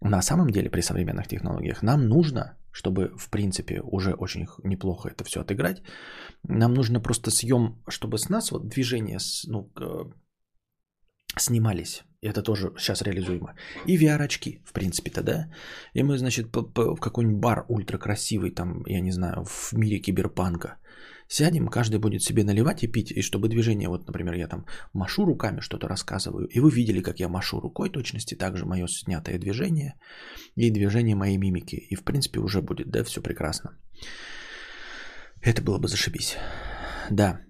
на 0.00 0.22
самом 0.22 0.50
деле 0.50 0.70
при 0.70 0.82
современных 0.82 1.28
технологиях 1.28 1.82
нам 1.82 2.08
нужно 2.08 2.56
чтобы, 2.72 3.12
в 3.16 3.30
принципе, 3.30 3.80
уже 3.82 4.14
очень 4.14 4.46
неплохо 4.64 5.08
это 5.08 5.24
все 5.24 5.40
отыграть, 5.40 5.82
нам 6.48 6.74
нужно 6.74 7.00
просто 7.00 7.30
съем, 7.30 7.82
чтобы 7.88 8.18
с 8.18 8.28
нас 8.28 8.50
вот 8.52 8.68
движения 8.68 9.18
ну, 9.48 9.70
снимались. 11.36 12.04
Это 12.22 12.42
тоже 12.42 12.72
сейчас 12.76 13.02
реализуемо. 13.02 13.54
И 13.86 13.96
VR-очки, 13.96 14.62
в 14.64 14.72
принципе-то, 14.72 15.22
да. 15.22 15.50
И 15.94 16.02
мы, 16.02 16.18
значит, 16.18 16.54
в 16.54 17.00
какой-нибудь 17.00 17.40
бар 17.40 17.64
ультракрасивый, 17.68 18.50
там, 18.50 18.84
я 18.86 19.00
не 19.00 19.12
знаю, 19.12 19.44
в 19.44 19.72
мире 19.72 19.98
киберпанка– 19.98 20.76
Сядем, 21.32 21.68
каждый 21.68 22.00
будет 22.00 22.22
себе 22.22 22.42
наливать 22.42 22.82
и 22.82 22.88
пить, 22.88 23.12
и 23.12 23.22
чтобы 23.22 23.48
движение, 23.48 23.88
вот, 23.88 24.06
например, 24.08 24.34
я 24.34 24.48
там 24.48 24.66
машу 24.92 25.24
руками, 25.24 25.60
что-то 25.60 25.86
рассказываю, 25.86 26.48
и 26.48 26.58
вы 26.58 26.70
видели, 26.72 27.02
как 27.02 27.20
я 27.20 27.28
машу 27.28 27.60
рукой 27.60 27.88
точности, 27.88 28.34
также 28.34 28.66
мое 28.66 28.88
снятое 28.88 29.38
движение 29.38 29.94
и 30.56 30.72
движение 30.72 31.14
моей 31.14 31.38
мимики. 31.38 31.76
И, 31.76 31.94
в 31.94 32.02
принципе, 32.02 32.40
уже 32.40 32.62
будет, 32.62 32.90
да, 32.90 33.04
все 33.04 33.20
прекрасно. 33.22 33.78
Это 35.40 35.62
было 35.62 35.78
бы 35.78 35.86
зашибись. 35.86 36.36
Да. 37.10 37.40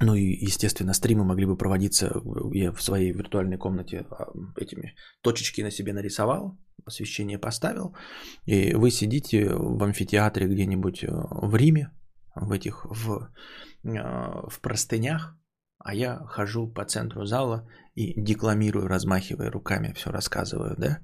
Ну 0.00 0.14
и, 0.14 0.44
естественно, 0.44 0.92
стримы 0.92 1.24
могли 1.24 1.46
бы 1.46 1.56
проводиться, 1.56 2.12
я 2.52 2.72
в 2.72 2.82
своей 2.82 3.12
виртуальной 3.12 3.56
комнате 3.56 4.04
а, 4.10 4.26
этими 4.60 4.94
точечки 5.22 5.62
на 5.62 5.70
себе 5.70 5.94
нарисовал, 5.94 6.58
освещение 6.84 7.38
поставил, 7.38 7.96
и 8.44 8.74
вы 8.74 8.90
сидите 8.90 9.48
в 9.54 9.82
амфитеатре 9.82 10.48
где-нибудь 10.48 11.04
э, 11.04 11.08
в 11.10 11.56
Риме, 11.56 11.90
в 12.34 12.52
этих, 12.52 12.84
в, 12.84 13.30
э, 13.84 14.48
в 14.48 14.60
простынях, 14.60 15.36
а 15.78 15.94
я 15.94 16.18
хожу 16.26 16.68
по 16.68 16.84
центру 16.84 17.24
зала 17.24 17.68
и 17.94 18.14
декламирую, 18.20 18.86
размахивая 18.86 19.50
руками, 19.50 19.92
все 19.94 20.10
рассказываю, 20.10 20.76
да. 20.78 21.00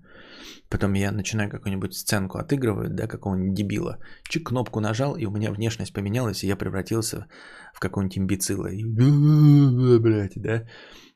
Потом 0.69 0.95
я 0.95 1.13
начинаю 1.13 1.51
какую-нибудь 1.51 1.95
сценку 1.95 2.39
отыгрывать, 2.39 2.95
да, 2.95 3.07
какого-нибудь 3.07 3.55
дебила. 3.55 3.99
Чик, 4.29 4.49
кнопку 4.49 4.81
нажал, 4.81 5.17
и 5.17 5.27
у 5.27 5.31
меня 5.31 5.51
внешность 5.51 5.93
поменялась, 5.93 6.45
и 6.45 6.47
я 6.47 6.57
превратился 6.57 7.27
в 7.75 7.81
какого-нибудь 7.81 8.19
имбецила. 8.19 8.67
И, 8.67 8.85
блядь, 9.99 10.37
да. 10.37 10.65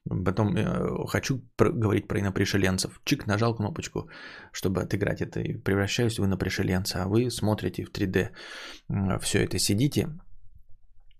Потом 0.08 0.56
э, 0.56 1.06
хочу 1.06 1.40
про- 1.56 1.72
говорить 1.72 2.08
про 2.08 2.18
инопришеленцев. 2.18 3.00
Чик, 3.04 3.26
нажал 3.26 3.54
кнопочку, 3.54 4.08
чтобы 4.52 4.82
отыграть 4.82 5.20
это. 5.20 5.40
И 5.40 5.54
превращаюсь 5.54 6.18
в 6.18 6.24
инопришеленца. 6.24 7.02
А 7.02 7.08
вы 7.08 7.30
смотрите 7.30 7.84
в 7.84 7.90
3D. 7.92 8.30
Все 9.20 9.44
это 9.44 9.58
сидите. 9.58 10.08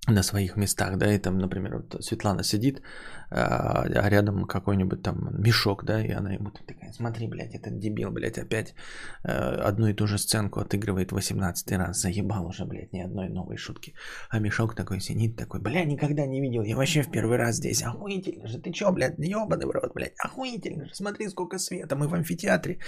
На 0.09 0.23
своих 0.23 0.57
местах, 0.57 0.99
да, 0.99 1.15
и 1.15 1.19
там, 1.19 1.39
например, 1.39 1.77
вот 1.77 2.05
Светлана 2.05 2.43
сидит, 2.43 2.83
а, 3.31 3.85
а 3.85 4.11
рядом 4.11 4.47
какой-нибудь 4.47 5.03
там 5.03 5.31
мешок, 5.39 5.85
да, 5.85 6.05
и 6.05 6.11
она 6.11 6.33
ему 6.33 6.51
такая, 6.51 6.93
смотри, 6.93 7.29
блядь, 7.29 7.55
этот 7.55 7.79
дебил, 7.79 8.11
блядь, 8.11 8.37
опять 8.37 8.75
э, 9.23 9.31
одну 9.69 9.87
и 9.87 9.95
ту 9.95 10.09
же 10.09 10.19
сценку 10.19 10.59
отыгрывает 10.59 11.13
18 11.13 11.73
раз, 11.73 12.01
заебал 12.01 12.47
уже, 12.47 12.65
блядь, 12.65 12.93
ни 12.93 13.01
одной 13.01 13.29
новой 13.29 13.57
шутки. 13.57 13.95
А 14.29 14.41
мешок 14.41 14.75
такой 14.75 15.01
сидит, 15.01 15.37
такой, 15.37 15.61
бля, 15.61 15.85
никогда 15.85 16.27
не 16.27 16.41
видел, 16.41 16.65
я 16.65 16.77
вообще 16.77 17.03
в 17.03 17.11
первый 17.11 17.39
раз 17.39 17.57
здесь, 17.57 17.83
охуительно 17.85 18.49
же, 18.49 18.59
ты 18.59 18.73
чё, 18.73 18.91
блядь, 18.93 19.19
ебаный 19.19 19.67
в 19.67 19.71
рот, 19.71 19.93
блядь, 19.95 20.15
охуительно 20.19 20.87
же, 20.87 20.95
смотри, 20.95 21.29
сколько 21.29 21.59
света, 21.59 21.95
мы 21.95 22.09
в 22.09 22.15
амфитеатре, 22.15 22.81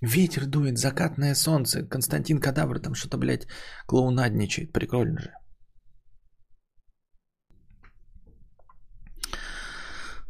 ветер 0.00 0.46
дует, 0.46 0.76
закатное 0.76 1.34
солнце, 1.34 1.86
Константин 1.86 2.40
Кадавр 2.40 2.80
там 2.80 2.96
что-то, 2.96 3.16
блядь, 3.16 3.46
клоунадничает, 3.86 4.72
прикольно 4.72 5.20
же. 5.20 5.30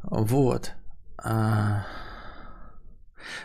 Вот. 0.02 0.72
А, 1.24 1.86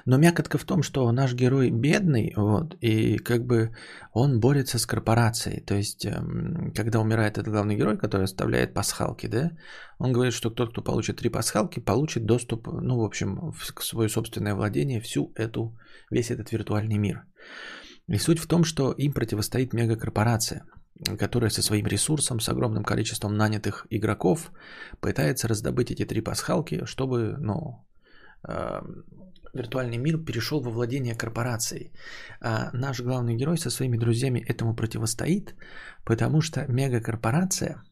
но 0.05 0.17
мякотка 0.17 0.57
в 0.57 0.63
том, 0.63 0.83
что 0.83 1.11
наш 1.11 1.33
герой 1.33 1.69
бедный, 1.69 2.33
вот, 2.35 2.75
и 2.81 3.17
как 3.17 3.45
бы 3.45 3.75
он 4.13 4.39
борется 4.39 4.79
с 4.79 4.85
корпорацией. 4.85 5.61
То 5.61 5.75
есть, 5.75 6.05
эм, 6.05 6.73
когда 6.75 6.99
умирает 6.99 7.37
этот 7.37 7.53
главный 7.53 7.75
герой, 7.75 7.97
который 7.97 8.23
оставляет 8.23 8.73
пасхалки, 8.73 9.27
да, 9.27 9.51
он 9.99 10.13
говорит, 10.13 10.33
что 10.33 10.49
тот, 10.49 10.71
кто 10.71 10.81
получит 10.81 11.17
три 11.17 11.29
пасхалки, 11.29 11.79
получит 11.79 12.25
доступ, 12.25 12.67
ну, 12.67 12.99
в 12.99 13.03
общем, 13.03 13.53
к 13.73 13.81
свое 13.81 14.09
собственное 14.09 14.55
владение, 14.55 15.01
всю 15.01 15.31
эту, 15.35 15.77
весь 16.11 16.31
этот 16.31 16.51
виртуальный 16.51 16.97
мир. 16.97 17.25
И 18.07 18.17
суть 18.17 18.39
в 18.39 18.47
том, 18.47 18.63
что 18.63 18.93
им 18.93 19.13
противостоит 19.13 19.73
мегакорпорация– 19.73 20.63
которая 21.19 21.49
со 21.49 21.61
своим 21.61 21.87
ресурсом, 21.87 22.39
с 22.39 22.49
огромным 22.49 22.83
количеством 22.83 23.35
нанятых 23.35 23.85
игроков 23.89 24.51
пытается 24.99 25.47
раздобыть 25.47 25.91
эти 25.91 26.05
три 26.05 26.21
пасхалки, 26.21 26.85
чтобы 26.85 27.35
ну, 27.39 27.85
э, 28.47 28.81
виртуальный 29.53 29.97
мир 29.97 30.17
перешел 30.17 30.61
во 30.61 30.71
владение 30.71 31.15
корпорацией. 31.15 31.91
А 32.41 32.69
наш 32.73 33.01
главный 33.01 33.35
герой 33.35 33.57
со 33.57 33.69
своими 33.69 33.97
друзьями 33.97 34.39
этому 34.39 34.75
противостоит, 34.75 35.55
потому 36.05 36.41
что 36.41 36.65
мегакорпорация 36.67 37.83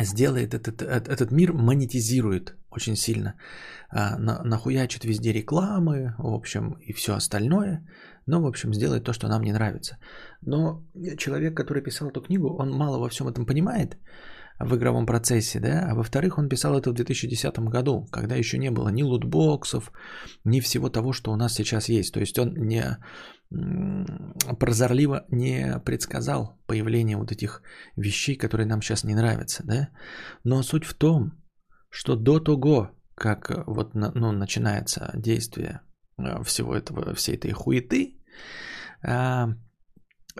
сделает 0.00 0.54
этот, 0.54 0.82
этот, 0.82 1.30
мир, 1.30 1.52
монетизирует 1.52 2.56
очень 2.70 2.96
сильно, 2.96 3.34
а, 3.90 4.18
нахуячит 4.18 5.04
везде 5.04 5.32
рекламы, 5.32 6.14
в 6.18 6.34
общем, 6.34 6.72
и 6.80 6.92
все 6.92 7.14
остальное, 7.14 7.86
но, 8.26 8.42
в 8.42 8.46
общем, 8.46 8.74
сделает 8.74 9.04
то, 9.04 9.12
что 9.12 9.28
нам 9.28 9.42
не 9.42 9.52
нравится. 9.52 9.98
Но 10.42 10.84
человек, 11.18 11.56
который 11.56 11.82
писал 11.82 12.08
эту 12.08 12.20
книгу, 12.20 12.56
он 12.58 12.70
мало 12.70 12.98
во 12.98 13.08
всем 13.08 13.28
этом 13.28 13.46
понимает 13.46 13.96
в 14.60 14.76
игровом 14.76 15.06
процессе, 15.06 15.60
да, 15.60 15.88
а 15.90 15.94
во-вторых, 15.94 16.38
он 16.38 16.48
писал 16.48 16.78
это 16.78 16.90
в 16.90 16.94
2010 16.94 17.58
году, 17.70 18.06
когда 18.12 18.36
еще 18.36 18.58
не 18.58 18.70
было 18.70 18.88
ни 18.88 19.02
лутбоксов, 19.02 19.92
ни 20.44 20.60
всего 20.60 20.90
того, 20.90 21.12
что 21.12 21.32
у 21.32 21.36
нас 21.36 21.54
сейчас 21.54 21.88
есть. 21.88 22.14
То 22.14 22.20
есть 22.20 22.38
он 22.38 22.54
не 22.54 22.98
прозорливо 24.58 25.26
не 25.30 25.80
предсказал 25.84 26.58
появление 26.66 27.16
вот 27.16 27.32
этих 27.32 27.62
вещей, 27.96 28.36
которые 28.36 28.66
нам 28.66 28.82
сейчас 28.82 29.04
не 29.04 29.14
нравятся, 29.14 29.62
да. 29.66 29.88
Но 30.44 30.62
суть 30.62 30.84
в 30.84 30.94
том, 30.94 31.32
что 31.90 32.16
до 32.16 32.40
того, 32.40 32.90
как 33.14 33.66
вот 33.66 33.94
ну, 33.94 34.32
начинается 34.32 35.12
действие 35.14 35.80
всего 36.44 36.74
этого, 36.74 37.14
всей 37.14 37.36
этой 37.36 37.52
хуеты, 37.52 38.16
а, 39.02 39.48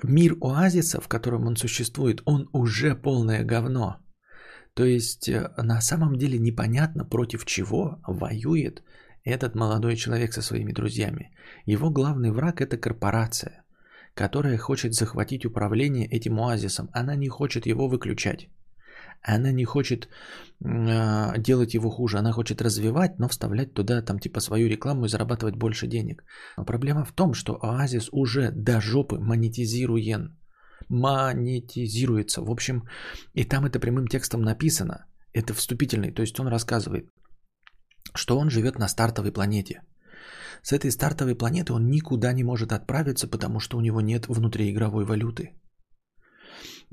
мир 0.02 0.36
оазиса, 0.40 1.00
в 1.00 1.08
котором 1.08 1.46
он 1.46 1.56
существует, 1.56 2.22
он 2.24 2.48
уже 2.52 2.94
полное 2.94 3.44
говно. 3.44 4.00
То 4.74 4.84
есть 4.84 5.28
э, 5.28 5.52
на 5.56 5.80
самом 5.80 6.16
деле 6.16 6.38
непонятно 6.38 7.04
против 7.04 7.44
чего 7.44 8.00
воюет 8.06 8.82
этот 9.24 9.54
молодой 9.54 9.96
человек 9.96 10.32
со 10.32 10.42
своими 10.42 10.72
друзьями. 10.72 11.30
Его 11.64 11.90
главный 11.90 12.30
враг 12.32 12.60
это 12.60 12.76
корпорация, 12.76 13.64
которая 14.14 14.58
хочет 14.58 14.94
захватить 14.94 15.46
управление 15.46 16.08
этим 16.08 16.40
оазисом. 16.40 16.90
Она 16.92 17.14
не 17.14 17.28
хочет 17.28 17.66
его 17.66 17.88
выключать. 17.88 18.48
Она 19.26 19.52
не 19.52 19.64
хочет 19.64 20.08
э, 20.64 21.38
делать 21.38 21.74
его 21.74 21.90
хуже, 21.90 22.18
она 22.18 22.32
хочет 22.32 22.60
развивать, 22.60 23.18
но 23.18 23.28
вставлять 23.28 23.72
туда 23.72 24.02
там 24.02 24.18
типа 24.18 24.40
свою 24.40 24.68
рекламу 24.68 25.04
и 25.04 25.08
зарабатывать 25.08 25.56
больше 25.56 25.86
денег. 25.86 26.24
Но 26.58 26.64
проблема 26.64 27.04
в 27.04 27.12
том, 27.12 27.32
что 27.32 27.58
Оазис 27.62 28.08
уже 28.12 28.50
до 28.52 28.80
жопы 28.80 29.18
монетизируен. 29.18 30.36
Монетизируется. 30.90 32.42
В 32.42 32.50
общем, 32.50 32.82
и 33.32 33.44
там 33.44 33.64
это 33.64 33.80
прямым 33.80 34.06
текстом 34.08 34.42
написано. 34.42 35.06
Это 35.32 35.54
вступительный, 35.54 36.12
то 36.12 36.22
есть 36.22 36.38
он 36.38 36.48
рассказывает, 36.48 37.08
что 38.14 38.38
он 38.38 38.50
живет 38.50 38.78
на 38.78 38.88
стартовой 38.88 39.32
планете. 39.32 39.80
С 40.62 40.72
этой 40.72 40.90
стартовой 40.90 41.34
планеты 41.34 41.72
он 41.72 41.88
никуда 41.88 42.32
не 42.32 42.44
может 42.44 42.72
отправиться, 42.72 43.26
потому 43.26 43.58
что 43.58 43.78
у 43.78 43.80
него 43.80 44.02
нет 44.02 44.28
внутриигровой 44.28 45.06
валюты. 45.06 45.52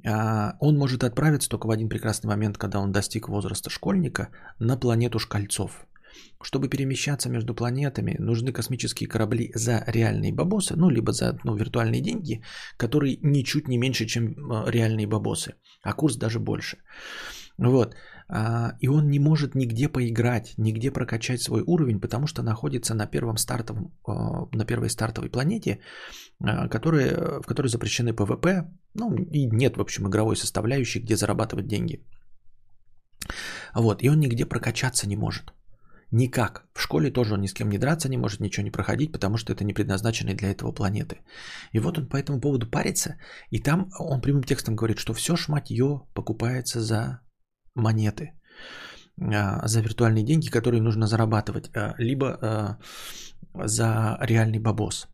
А, 0.06 0.56
он 0.60 0.78
может 0.78 1.04
отправиться 1.04 1.50
только 1.50 1.68
в 1.68 1.72
один 1.72 1.90
прекрасный 1.90 2.28
момент, 2.28 2.58
когда 2.58 2.80
он 2.80 2.92
достиг 2.92 3.30
возраста 3.30 3.70
школьника, 3.70 4.30
на 4.60 4.78
планету 4.78 5.20
Шкальцов. 5.20 5.86
Чтобы 6.42 6.70
перемещаться 6.70 7.30
между 7.30 7.54
планетами, 7.54 8.16
нужны 8.20 8.52
космические 8.52 9.08
корабли 9.08 9.52
за 9.56 9.84
реальные 9.88 10.34
бабосы, 10.34 10.76
ну, 10.76 10.90
либо 10.90 11.14
за 11.14 11.40
ну, 11.44 11.56
виртуальные 11.56 12.02
деньги, 12.02 12.42
которые 12.78 13.18
ничуть 13.22 13.68
не 13.68 13.78
меньше, 13.78 14.06
чем 14.06 14.36
а, 14.52 14.70
реальные 14.70 15.08
бабосы, 15.08 15.56
а 15.84 15.94
курс 15.94 16.16
даже 16.16 16.40
больше. 16.40 16.78
Вот. 17.58 17.96
А, 18.34 18.76
и 18.80 18.88
он 18.88 19.10
не 19.10 19.20
может 19.20 19.56
нигде 19.56 19.90
поиграть, 19.90 20.54
нигде 20.58 20.92
прокачать 20.92 21.42
свой 21.42 21.64
уровень, 21.68 22.00
потому 22.00 22.28
что 22.28 22.44
находится 22.44 22.94
на, 22.94 23.06
первом 23.08 23.38
стартовом, 23.38 23.94
а, 24.08 24.48
на 24.54 24.66
первой 24.66 24.90
стартовой 24.90 25.30
планете, 25.30 25.80
а, 26.40 26.70
которая, 26.70 27.42
в 27.42 27.46
которой 27.46 27.68
запрещены 27.68 28.14
ПВП, 28.14 28.72
ну 28.94 29.16
и 29.16 29.48
нет, 29.52 29.76
в 29.76 29.82
общем, 29.82 30.08
игровой 30.08 30.36
составляющей, 30.36 31.02
где 31.02 31.16
зарабатывать 31.16 31.68
деньги. 31.68 32.06
Вот, 33.76 34.04
и 34.04 34.10
он 34.10 34.20
нигде 34.20 34.46
прокачаться 34.46 35.08
не 35.08 35.18
может. 35.18 35.54
Никак. 36.12 36.66
В 36.74 36.82
школе 36.82 37.12
тоже 37.12 37.34
он 37.34 37.42
ни 37.42 37.48
с 37.48 37.54
кем 37.54 37.70
не 37.70 37.78
драться 37.78 38.10
не 38.10 38.18
может, 38.18 38.40
ничего 38.40 38.64
не 38.64 38.72
проходить, 38.72 39.12
потому 39.12 39.38
что 39.38 39.54
это 39.54 39.64
не 39.64 39.74
предназначенные 39.74 40.36
для 40.36 40.52
этого 40.52 40.74
планеты. 40.74 41.22
И 41.74 41.80
вот 41.80 41.98
он 41.98 42.08
по 42.08 42.18
этому 42.18 42.42
поводу 42.42 42.70
парится, 42.70 43.16
и 43.50 43.60
там 43.60 43.90
он 44.00 44.22
прямым 44.22 44.44
текстом 44.44 44.76
говорит, 44.76 45.00
что 45.00 45.14
все 45.14 45.36
шматье 45.36 46.02
покупается 46.14 46.82
за 46.82 47.22
монеты 47.76 48.34
а, 49.20 49.68
за 49.68 49.82
виртуальные 49.82 50.26
деньги, 50.26 50.50
которые 50.50 50.82
нужно 50.82 51.08
зарабатывать, 51.08 51.70
а, 51.76 51.96
либо 51.98 52.26
а, 52.26 52.78
за 53.68 54.18
реальный 54.22 54.60
бабос. 54.60 55.08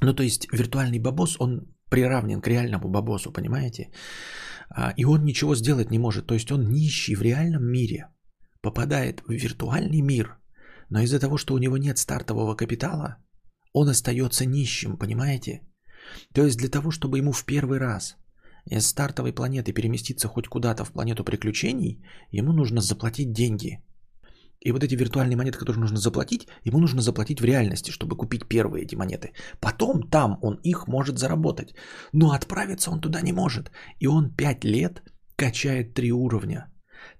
Ну, 0.00 0.14
то 0.14 0.22
есть 0.22 0.46
виртуальный 0.52 1.00
бабос, 1.00 1.36
он 1.40 1.74
приравнен 1.90 2.40
к 2.40 2.48
реальному 2.48 2.88
бабосу, 2.88 3.32
понимаете? 3.32 3.90
И 4.98 5.04
он 5.04 5.24
ничего 5.24 5.54
сделать 5.56 5.90
не 5.90 5.98
может. 5.98 6.26
То 6.26 6.34
есть 6.34 6.52
он 6.52 6.68
нищий 6.68 7.16
в 7.16 7.22
реальном 7.22 7.64
мире, 7.64 8.08
попадает 8.60 9.22
в 9.26 9.32
виртуальный 9.32 10.02
мир, 10.02 10.38
но 10.90 11.00
из-за 11.00 11.18
того, 11.18 11.38
что 11.38 11.54
у 11.54 11.58
него 11.58 11.78
нет 11.78 11.98
стартового 11.98 12.54
капитала, 12.54 13.16
он 13.72 13.88
остается 13.88 14.44
нищим, 14.44 14.98
понимаете? 14.98 15.62
То 16.34 16.44
есть 16.44 16.58
для 16.58 16.68
того, 16.68 16.90
чтобы 16.90 17.18
ему 17.18 17.32
в 17.32 17.44
первый 17.44 17.78
раз 17.78 18.16
из 18.66 18.86
стартовой 18.86 19.32
планеты 19.32 19.72
переместиться 19.72 20.28
хоть 20.28 20.48
куда-то 20.48 20.84
в 20.84 20.92
планету 20.92 21.24
приключений, 21.24 22.02
ему 22.30 22.52
нужно 22.52 22.80
заплатить 22.80 23.32
деньги. 23.32 23.82
И 24.60 24.72
вот 24.72 24.82
эти 24.82 24.96
виртуальные 24.96 25.36
монеты, 25.36 25.58
которые 25.58 25.80
нужно 25.80 25.98
заплатить, 25.98 26.48
ему 26.64 26.78
нужно 26.78 27.00
заплатить 27.00 27.40
в 27.40 27.44
реальности, 27.44 27.92
чтобы 27.92 28.16
купить 28.16 28.48
первые 28.48 28.84
эти 28.84 28.96
монеты. 28.96 29.32
Потом 29.60 30.02
там 30.10 30.38
он 30.42 30.58
их 30.64 30.88
может 30.88 31.18
заработать. 31.18 31.74
Но 32.12 32.32
отправиться 32.32 32.90
он 32.90 33.00
туда 33.00 33.20
не 33.20 33.32
может. 33.32 33.70
И 34.00 34.08
он 34.08 34.34
5 34.34 34.64
лет 34.64 35.02
качает 35.36 35.94
три 35.94 36.12
уровня. 36.12 36.72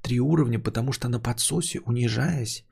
Три 0.03 0.21
уровня, 0.21 0.59
потому 0.59 0.93
что 0.93 1.09
на 1.09 1.21
подсосе, 1.21 1.81
унижаясь, 1.87 2.65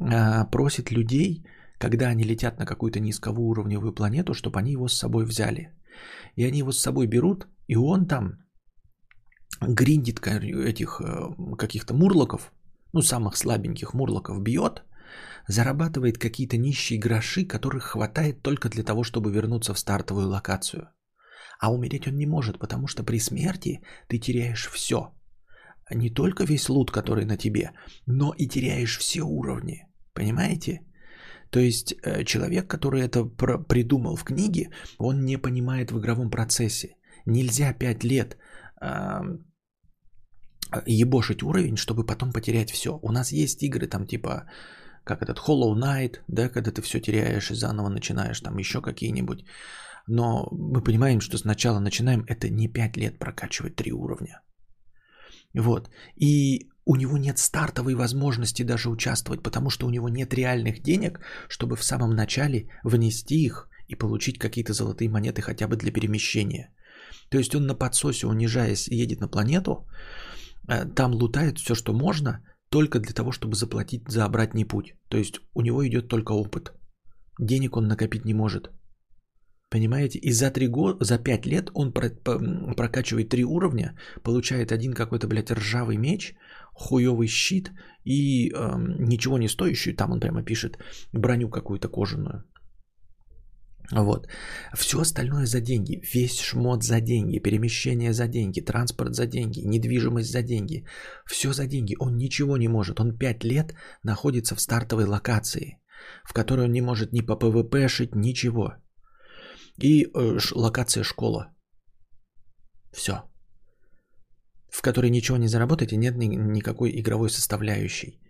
а, 0.00 0.44
просит 0.46 0.90
людей, 0.90 1.44
когда 1.78 2.08
они 2.08 2.24
летят 2.24 2.58
на 2.58 2.66
какую-то 2.66 3.00
низковоуровневую 3.00 3.94
планету, 3.94 4.34
чтобы 4.34 4.58
они 4.58 4.72
его 4.72 4.88
с 4.88 4.98
собой 4.98 5.24
взяли. 5.24 5.70
И 6.36 6.44
они 6.44 6.58
его 6.58 6.72
с 6.72 6.80
собой 6.80 7.06
берут, 7.06 7.46
и 7.72 7.76
он 7.76 8.06
там 8.06 8.32
гриндит 9.60 10.20
этих 10.26 11.00
э, 11.00 11.56
каких-то 11.58 11.94
мурлоков, 11.94 12.52
ну, 12.92 13.02
самых 13.02 13.36
слабеньких 13.36 13.94
мурлоков 13.94 14.42
бьет, 14.42 14.82
зарабатывает 15.48 16.18
какие-то 16.18 16.56
нищие 16.58 17.00
гроши, 17.00 17.48
которых 17.48 17.84
хватает 17.84 18.42
только 18.42 18.68
для 18.68 18.84
того, 18.84 19.04
чтобы 19.04 19.32
вернуться 19.32 19.72
в 19.74 19.78
стартовую 19.78 20.28
локацию. 20.28 20.82
А 21.60 21.72
умереть 21.72 22.06
он 22.06 22.16
не 22.16 22.26
может, 22.26 22.58
потому 22.58 22.86
что 22.88 23.04
при 23.04 23.20
смерти 23.20 23.80
ты 24.08 24.18
теряешь 24.18 24.68
все. 24.70 24.98
Не 25.94 26.10
только 26.10 26.44
весь 26.44 26.68
лут, 26.68 26.90
который 26.90 27.24
на 27.24 27.36
тебе, 27.38 27.70
но 28.06 28.34
и 28.38 28.48
теряешь 28.48 28.98
все 28.98 29.22
уровни. 29.22 29.86
Понимаете? 30.12 30.80
То 31.50 31.60
есть 31.60 31.94
э, 32.02 32.24
человек, 32.24 32.66
который 32.66 33.00
это 33.00 33.24
придумал 33.68 34.16
в 34.16 34.24
книге, 34.24 34.68
он 34.98 35.24
не 35.24 35.38
понимает 35.38 35.90
в 35.90 35.98
игровом 35.98 36.30
процессе. 36.30 36.96
Нельзя 37.26 37.72
5 37.72 38.04
лет 38.04 38.36
ебошить 40.86 41.42
уровень, 41.42 41.76
чтобы 41.76 42.06
потом 42.06 42.32
потерять 42.32 42.70
все. 42.70 42.98
У 43.02 43.12
нас 43.12 43.32
есть 43.32 43.62
игры 43.62 43.86
там 43.86 44.06
типа 44.06 44.48
как 45.04 45.22
этот 45.22 45.38
Hollow 45.38 45.74
Knight, 45.74 46.18
да, 46.28 46.48
когда 46.48 46.70
ты 46.70 46.80
все 46.82 47.00
теряешь 47.00 47.50
и 47.50 47.54
заново 47.54 47.88
начинаешь, 47.88 48.40
там 48.40 48.58
еще 48.58 48.80
какие-нибудь. 48.80 49.44
Но 50.08 50.48
мы 50.52 50.82
понимаем, 50.82 51.20
что 51.20 51.38
сначала 51.38 51.80
начинаем, 51.80 52.24
это 52.28 52.48
не 52.48 52.68
5 52.68 52.96
лет 52.96 53.18
прокачивать 53.18 53.76
3 53.76 53.92
уровня. 53.92 54.40
Вот. 55.54 55.90
И 56.16 56.68
у 56.84 56.96
него 56.96 57.18
нет 57.18 57.38
стартовой 57.38 57.94
возможности 57.94 58.64
даже 58.64 58.88
участвовать, 58.90 59.42
потому 59.42 59.70
что 59.70 59.86
у 59.86 59.90
него 59.90 60.08
нет 60.08 60.34
реальных 60.34 60.82
денег, 60.82 61.20
чтобы 61.48 61.76
в 61.76 61.84
самом 61.84 62.10
начале 62.10 62.68
внести 62.84 63.44
их 63.44 63.68
и 63.88 63.94
получить 63.94 64.38
какие-то 64.38 64.72
золотые 64.72 65.10
монеты 65.10 65.42
хотя 65.42 65.68
бы 65.68 65.76
для 65.76 65.92
перемещения. 65.92 66.72
То 67.32 67.38
есть 67.38 67.54
он 67.54 67.66
на 67.66 67.74
подсосе, 67.74 68.26
унижаясь, 68.26 68.88
едет 68.88 69.20
на 69.20 69.28
планету, 69.28 69.86
э, 70.68 70.84
там 70.94 71.12
лутает 71.14 71.58
все, 71.58 71.74
что 71.74 71.94
можно, 71.94 72.38
только 72.68 72.98
для 72.98 73.12
того, 73.12 73.32
чтобы 73.32 73.54
заплатить 73.54 74.02
за 74.08 74.24
обратный 74.24 74.64
путь. 74.64 74.94
То 75.08 75.16
есть 75.16 75.40
у 75.54 75.62
него 75.62 75.82
идет 75.86 76.08
только 76.08 76.32
опыт. 76.32 76.72
Денег 77.40 77.76
он 77.76 77.88
накопить 77.88 78.24
не 78.24 78.34
может. 78.34 78.70
Понимаете? 79.70 80.18
И 80.18 80.32
за, 80.32 80.50
3 80.50 80.68
года, 80.68 81.04
за 81.04 81.18
5 81.18 81.46
лет 81.46 81.70
он 81.74 81.92
прокачивает 81.92 83.30
3 83.30 83.44
уровня, 83.44 83.96
получает 84.22 84.70
один 84.70 84.92
какой-то, 84.92 85.26
блядь, 85.26 85.50
ржавый 85.50 85.96
меч, 85.96 86.34
хуёвый 86.74 87.28
щит 87.28 87.70
и 88.04 88.50
э, 88.50 88.76
ничего 88.98 89.38
не 89.38 89.48
стоящую, 89.48 89.96
там 89.96 90.12
он 90.12 90.20
прямо 90.20 90.42
пишет, 90.42 90.78
броню 91.12 91.48
какую-то 91.48 91.88
кожаную. 91.88 92.44
Вот. 93.92 94.26
Все 94.74 95.00
остальное 95.00 95.46
за 95.46 95.60
деньги. 95.60 96.00
Весь 96.14 96.40
шмот 96.40 96.82
за 96.82 97.00
деньги. 97.00 97.38
Перемещение 97.38 98.12
за 98.12 98.26
деньги. 98.26 98.60
Транспорт 98.60 99.14
за 99.14 99.26
деньги. 99.26 99.60
Недвижимость 99.60 100.32
за 100.32 100.42
деньги. 100.42 100.86
Все 101.26 101.52
за 101.52 101.66
деньги. 101.66 101.96
Он 101.98 102.16
ничего 102.16 102.56
не 102.56 102.68
может. 102.68 103.00
Он 103.00 103.18
5 103.18 103.44
лет 103.44 103.74
находится 104.02 104.54
в 104.54 104.60
стартовой 104.60 105.04
локации, 105.04 105.78
в 106.24 106.32
которой 106.32 106.64
он 106.64 106.72
не 106.72 106.80
может 106.80 107.12
ни 107.12 107.20
по 107.20 107.36
PVP-шить, 107.36 108.14
ничего. 108.14 108.76
И 109.82 110.04
э, 110.04 110.38
ш, 110.38 110.54
локация 110.54 111.04
школа. 111.04 111.52
Все. 112.92 113.12
В 114.70 114.82
которой 114.82 115.10
ничего 115.10 115.36
не 115.36 115.48
заработаете, 115.48 115.96
нет 115.96 116.16
ни, 116.16 116.26
никакой 116.34 116.98
игровой 116.98 117.28
составляющей. 117.28 118.20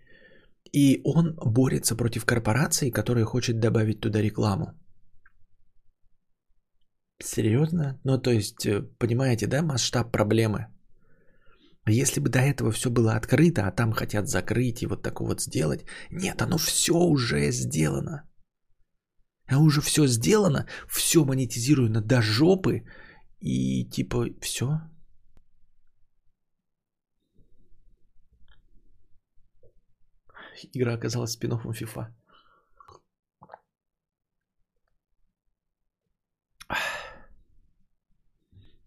И 0.73 1.01
он 1.05 1.35
борется 1.35 1.95
против 1.95 2.25
корпорации, 2.25 2.91
которая 2.91 3.25
хочет 3.25 3.59
добавить 3.59 4.01
туда 4.01 4.21
рекламу. 4.21 4.73
Серьезно? 7.21 7.99
Ну, 8.03 8.21
то 8.21 8.31
есть, 8.31 8.65
э, 8.65 8.81
понимаете, 8.99 9.47
да, 9.47 9.61
масштаб 9.61 10.11
проблемы? 10.11 10.67
Если 11.85 12.21
бы 12.21 12.29
до 12.29 12.39
этого 12.39 12.71
все 12.71 12.89
было 12.89 13.15
открыто, 13.15 13.67
а 13.67 13.71
там 13.71 13.91
хотят 13.91 14.27
закрыть 14.27 14.81
и 14.81 14.87
вот 14.87 15.03
такое 15.03 15.27
вот 15.27 15.41
сделать. 15.41 15.85
Нет, 16.11 16.41
оно 16.41 16.57
все 16.57 16.93
уже 16.93 17.51
сделано. 17.51 18.23
А 19.47 19.59
уже 19.59 19.81
все 19.81 20.07
сделано, 20.07 20.65
все 20.87 21.25
монетизируемо 21.25 22.01
до 22.01 22.21
жопы. 22.21 22.83
И 23.41 23.85
типа 23.89 24.27
все. 24.41 24.79
Игра 30.73 30.93
оказалась 30.93 31.33
спин-оффом 31.33 31.73
FIFA. 31.73 32.13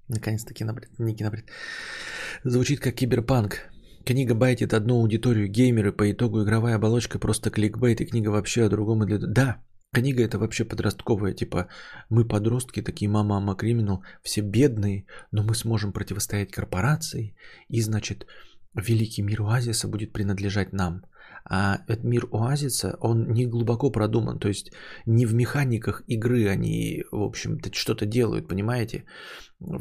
Наконец-то 0.09 0.55
кинобред, 0.55 0.99
не 0.99 1.14
кинобред. 1.14 1.51
Звучит 2.45 2.81
как 2.81 2.95
киберпанк. 2.95 3.71
Книга 4.05 4.35
байтит 4.35 4.73
одну 4.73 5.01
аудиторию 5.01 5.49
геймеры, 5.49 5.92
по 5.92 6.11
итогу 6.11 6.42
игровая 6.42 6.77
оболочка 6.77 7.19
просто 7.19 7.51
кликбейт, 7.51 8.01
и 8.01 8.07
книга 8.07 8.31
вообще 8.31 8.64
о 8.64 8.69
другом. 8.69 9.05
Для... 9.05 9.19
Да, 9.19 9.64
книга 9.92 10.23
это 10.23 10.38
вообще 10.38 10.64
подростковая, 10.64 11.33
типа 11.33 11.66
мы 12.09 12.25
подростки, 12.25 12.83
такие 12.83 13.11
мама, 13.11 13.40
мама, 13.40 13.57
криминал, 13.57 14.05
все 14.23 14.42
бедные, 14.42 15.07
но 15.33 15.42
мы 15.42 15.57
сможем 15.57 15.92
противостоять 15.92 16.53
корпорации, 16.53 17.35
и 17.69 17.81
значит 17.81 18.27
великий 18.75 19.23
мир 19.23 19.42
оазиса 19.42 19.88
будет 19.88 20.12
принадлежать 20.12 20.73
нам. 20.73 21.03
А 21.48 21.78
этот 21.87 22.04
мир 22.04 22.26
оазиса, 22.32 22.96
он 23.00 23.32
не 23.32 23.46
глубоко 23.46 23.90
продуман, 23.90 24.38
то 24.38 24.48
есть 24.48 24.72
не 25.06 25.26
в 25.26 25.35
механиках 25.35 26.02
игры 26.09 26.48
они, 26.48 27.04
в 27.12 27.22
общем-то, 27.22 27.70
что-то 27.72 28.06
делают, 28.06 28.48
понимаете? 28.48 29.04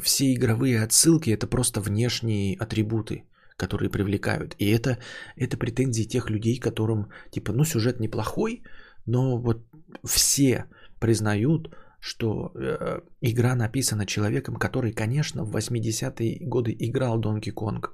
Все 0.02 0.32
игровые 0.32 0.82
отсылки 0.82 1.30
это 1.30 1.46
просто 1.46 1.80
внешние 1.80 2.56
атрибуты, 2.56 3.24
которые 3.56 3.90
привлекают. 3.90 4.54
И 4.58 4.70
это, 4.70 4.98
это 5.36 5.56
претензии 5.56 6.04
тех 6.04 6.30
людей, 6.30 6.60
которым, 6.60 7.08
типа, 7.30 7.52
ну, 7.52 7.64
сюжет 7.64 8.00
неплохой, 8.00 8.62
но 9.06 9.38
вот 9.38 9.66
все 10.04 10.66
признают, 11.00 11.74
что 12.00 12.52
э, 12.54 13.00
игра 13.20 13.56
написана 13.56 14.06
человеком, 14.06 14.56
который, 14.56 14.92
конечно, 14.92 15.44
в 15.44 15.56
80-е 15.56 16.38
годы 16.48 16.76
играл 16.78 17.20
Donkey 17.20 17.52
Kong. 17.52 17.84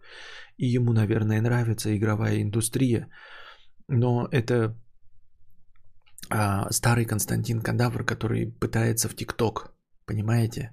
И 0.59 0.67
ему, 0.67 0.93
наверное, 0.93 1.41
нравится 1.41 1.97
игровая 1.97 2.43
индустрия. 2.43 3.09
Но 3.89 4.29
это 4.31 4.77
э, 6.31 6.71
старый 6.71 7.05
Константин 7.05 7.61
Кадавр, 7.61 8.05
который 8.05 8.47
пытается 8.47 9.09
в 9.09 9.15
ТикТок. 9.15 9.73
Понимаете? 10.07 10.71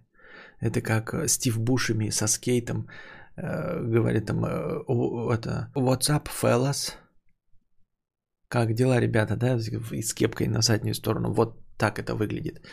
Это 0.59 0.81
как 0.81 1.13
э, 1.13 1.27
Стив 1.27 1.59
Бушами 1.59 2.11
со 2.11 2.27
скейтом 2.27 2.87
э, 3.35 3.81
говорит 3.81 4.25
там, 4.25 4.45
э, 4.45 4.83
это, 5.33 5.71
what's 5.75 6.09
up, 6.09 6.27
fellas? 6.27 6.93
Как 8.47 8.73
дела, 8.73 8.99
ребята, 8.99 9.35
да, 9.35 9.57
и 9.91 10.01
с 10.01 10.13
кепкой 10.13 10.47
на 10.47 10.61
заднюю 10.61 10.95
сторону. 10.95 11.33
Вот 11.33 11.59
так 11.77 11.99
это 11.99 12.15
выглядит. 12.15 12.65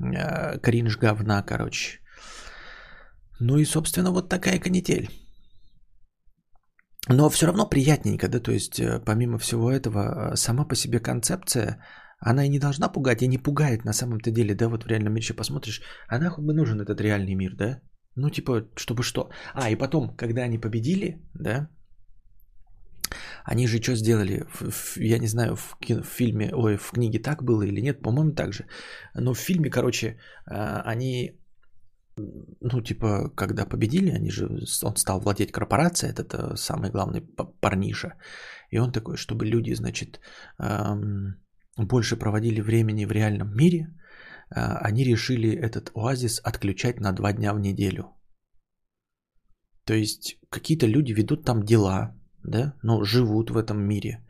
Э, 0.00 0.58
кринж 0.58 0.98
говна, 0.98 1.42
короче. 1.42 2.00
Ну 3.40 3.58
и, 3.58 3.64
собственно, 3.64 4.10
вот 4.10 4.28
такая 4.28 4.58
канитель. 4.58 5.10
Но 7.08 7.30
все 7.30 7.46
равно 7.46 7.68
приятненько, 7.68 8.28
да, 8.28 8.40
то 8.40 8.52
есть 8.52 8.80
э, 8.80 9.00
помимо 9.04 9.38
всего 9.38 9.70
этого, 9.70 10.32
э, 10.32 10.36
сама 10.36 10.64
по 10.64 10.74
себе 10.74 10.98
концепция, 10.98 11.78
она 12.18 12.44
и 12.44 12.48
не 12.48 12.58
должна 12.58 12.88
пугать, 12.88 13.22
и 13.22 13.28
не 13.28 13.38
пугает 13.38 13.84
на 13.84 13.92
самом-то 13.92 14.30
деле, 14.30 14.54
да, 14.54 14.68
вот 14.68 14.84
в 14.84 14.88
реальном 14.88 15.12
мире 15.12 15.34
посмотришь, 15.34 15.82
а 16.08 16.18
нахуй 16.18 16.44
бы 16.44 16.52
нужен 16.52 16.80
этот 16.80 17.00
реальный 17.00 17.34
мир, 17.34 17.54
да? 17.56 17.80
Ну, 18.16 18.30
типа, 18.30 18.68
чтобы 18.76 19.02
что? 19.02 19.30
А, 19.54 19.70
и 19.70 19.76
потом, 19.76 20.16
когда 20.16 20.42
они 20.42 20.58
победили, 20.58 21.20
да, 21.34 21.68
они 23.44 23.68
же 23.68 23.80
что 23.80 23.94
сделали? 23.94 24.44
В, 24.52 24.70
в, 24.70 24.96
я 24.96 25.18
не 25.18 25.28
знаю, 25.28 25.56
в, 25.56 25.76
кино, 25.78 26.02
в 26.02 26.06
фильме, 26.06 26.50
ой, 26.54 26.76
в 26.76 26.90
книге 26.90 27.18
так 27.18 27.42
было 27.42 27.62
или 27.62 27.80
нет, 27.80 28.02
по-моему, 28.02 28.32
так 28.32 28.52
же. 28.52 28.66
Но 29.14 29.34
в 29.34 29.38
фильме, 29.38 29.70
короче, 29.70 30.18
а, 30.46 30.82
они, 30.92 31.40
ну, 32.16 32.80
типа, 32.80 33.30
когда 33.36 33.66
победили, 33.66 34.10
они 34.10 34.30
же, 34.30 34.48
он 34.82 34.96
стал 34.96 35.20
владеть 35.20 35.52
корпорацией, 35.52 36.12
этот 36.12 36.34
э, 36.34 36.56
самый 36.56 36.90
главный 36.90 37.20
парниша. 37.60 38.14
И 38.70 38.78
он 38.78 38.92
такой, 38.92 39.16
чтобы 39.16 39.44
люди, 39.46 39.74
значит, 39.74 40.20
больше 41.76 42.16
проводили 42.16 42.60
времени 42.60 43.06
в 43.06 43.12
реальном 43.12 43.54
мире, 43.54 43.86
а, 44.50 44.78
они 44.88 45.04
решили 45.04 45.50
этот 45.50 45.90
оазис 45.94 46.40
отключать 46.44 47.00
на 47.00 47.12
два 47.12 47.32
дня 47.32 47.52
в 47.54 47.60
неделю. 47.60 48.04
То 49.84 49.94
есть 49.94 50.38
какие-то 50.50 50.86
люди 50.86 51.12
ведут 51.12 51.44
там 51.44 51.62
дела, 51.62 52.14
да, 52.42 52.74
но 52.82 53.04
живут 53.04 53.50
в 53.50 53.56
этом 53.56 53.78
мире 53.78 54.24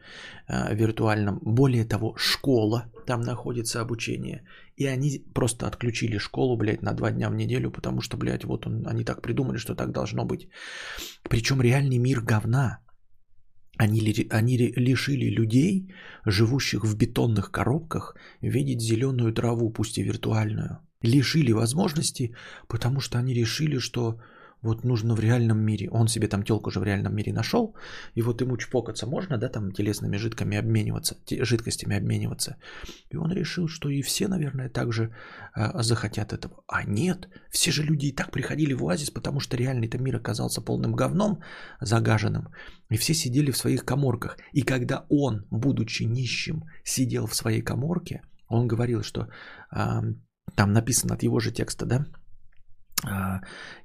э, 0.48 0.74
виртуальном. 0.74 1.38
Более 1.42 1.84
того, 1.84 2.14
школа, 2.16 2.90
там 3.06 3.20
находится 3.20 3.80
обучение. 3.80 4.42
И 4.76 4.86
они 4.86 5.24
просто 5.34 5.66
отключили 5.66 6.18
школу, 6.18 6.56
блядь, 6.56 6.82
на 6.82 6.92
два 6.92 7.10
дня 7.10 7.30
в 7.30 7.34
неделю, 7.34 7.70
потому 7.70 8.00
что, 8.00 8.16
блядь, 8.16 8.44
вот 8.44 8.66
он, 8.66 8.86
они 8.86 9.04
так 9.04 9.22
придумали, 9.22 9.58
что 9.58 9.74
так 9.74 9.92
должно 9.92 10.24
быть. 10.24 10.48
Причем 11.30 11.62
реальный 11.62 11.98
мир 11.98 12.20
говна. 12.20 12.78
Они, 13.78 14.00
они 14.30 14.56
лишили 14.76 15.34
людей, 15.34 15.94
живущих 16.26 16.84
в 16.84 16.96
бетонных 16.96 17.50
коробках, 17.50 18.16
видеть 18.42 18.80
зеленую 18.80 19.32
траву, 19.32 19.70
пусть 19.70 19.98
и 19.98 20.02
виртуальную. 20.02 20.78
Лишили 21.02 21.52
возможности, 21.52 22.34
потому 22.68 23.00
что 23.00 23.18
они 23.18 23.34
решили, 23.34 23.78
что 23.78 24.18
вот 24.66 24.84
нужно 24.84 25.14
в 25.14 25.20
реальном 25.20 25.58
мире. 25.58 25.88
Он 25.90 26.08
себе 26.08 26.28
там 26.28 26.42
телку 26.42 26.68
уже 26.68 26.80
в 26.80 26.84
реальном 26.84 27.14
мире 27.14 27.32
нашел, 27.32 27.74
и 28.14 28.22
вот 28.22 28.40
ему 28.42 28.56
чпокаться 28.56 29.06
можно, 29.06 29.38
да, 29.38 29.48
там 29.48 29.72
телесными 29.72 30.18
жидками 30.18 30.58
обмениваться, 30.58 31.16
жидкостями 31.44 31.96
обмениваться. 31.96 32.56
И 33.12 33.16
он 33.16 33.32
решил, 33.32 33.68
что 33.68 33.88
и 33.88 34.02
все, 34.02 34.28
наверное, 34.28 34.68
также 34.68 35.14
а, 35.54 35.82
захотят 35.82 36.32
этого. 36.32 36.62
А 36.68 36.84
нет, 36.84 37.28
все 37.50 37.70
же 37.70 37.82
люди 37.82 38.06
и 38.06 38.14
так 38.14 38.30
приходили 38.30 38.74
в 38.74 38.82
оазис, 38.82 39.10
потому 39.10 39.40
что 39.40 39.56
реальный-то 39.56 39.98
мир 39.98 40.16
оказался 40.16 40.60
полным 40.60 40.92
говном, 40.92 41.40
загаженным. 41.80 42.48
И 42.90 42.96
все 42.96 43.14
сидели 43.14 43.50
в 43.50 43.56
своих 43.56 43.84
коморках. 43.84 44.36
И 44.52 44.62
когда 44.62 45.06
он, 45.08 45.46
будучи 45.50 46.04
нищим, 46.04 46.64
сидел 46.84 47.26
в 47.26 47.34
своей 47.34 47.62
коморке, 47.62 48.22
он 48.48 48.68
говорил, 48.68 49.02
что 49.02 49.28
а, 49.70 50.02
там 50.54 50.72
написано 50.72 51.14
от 51.14 51.22
его 51.22 51.40
же 51.40 51.52
текста, 51.52 51.86
да, 51.86 52.06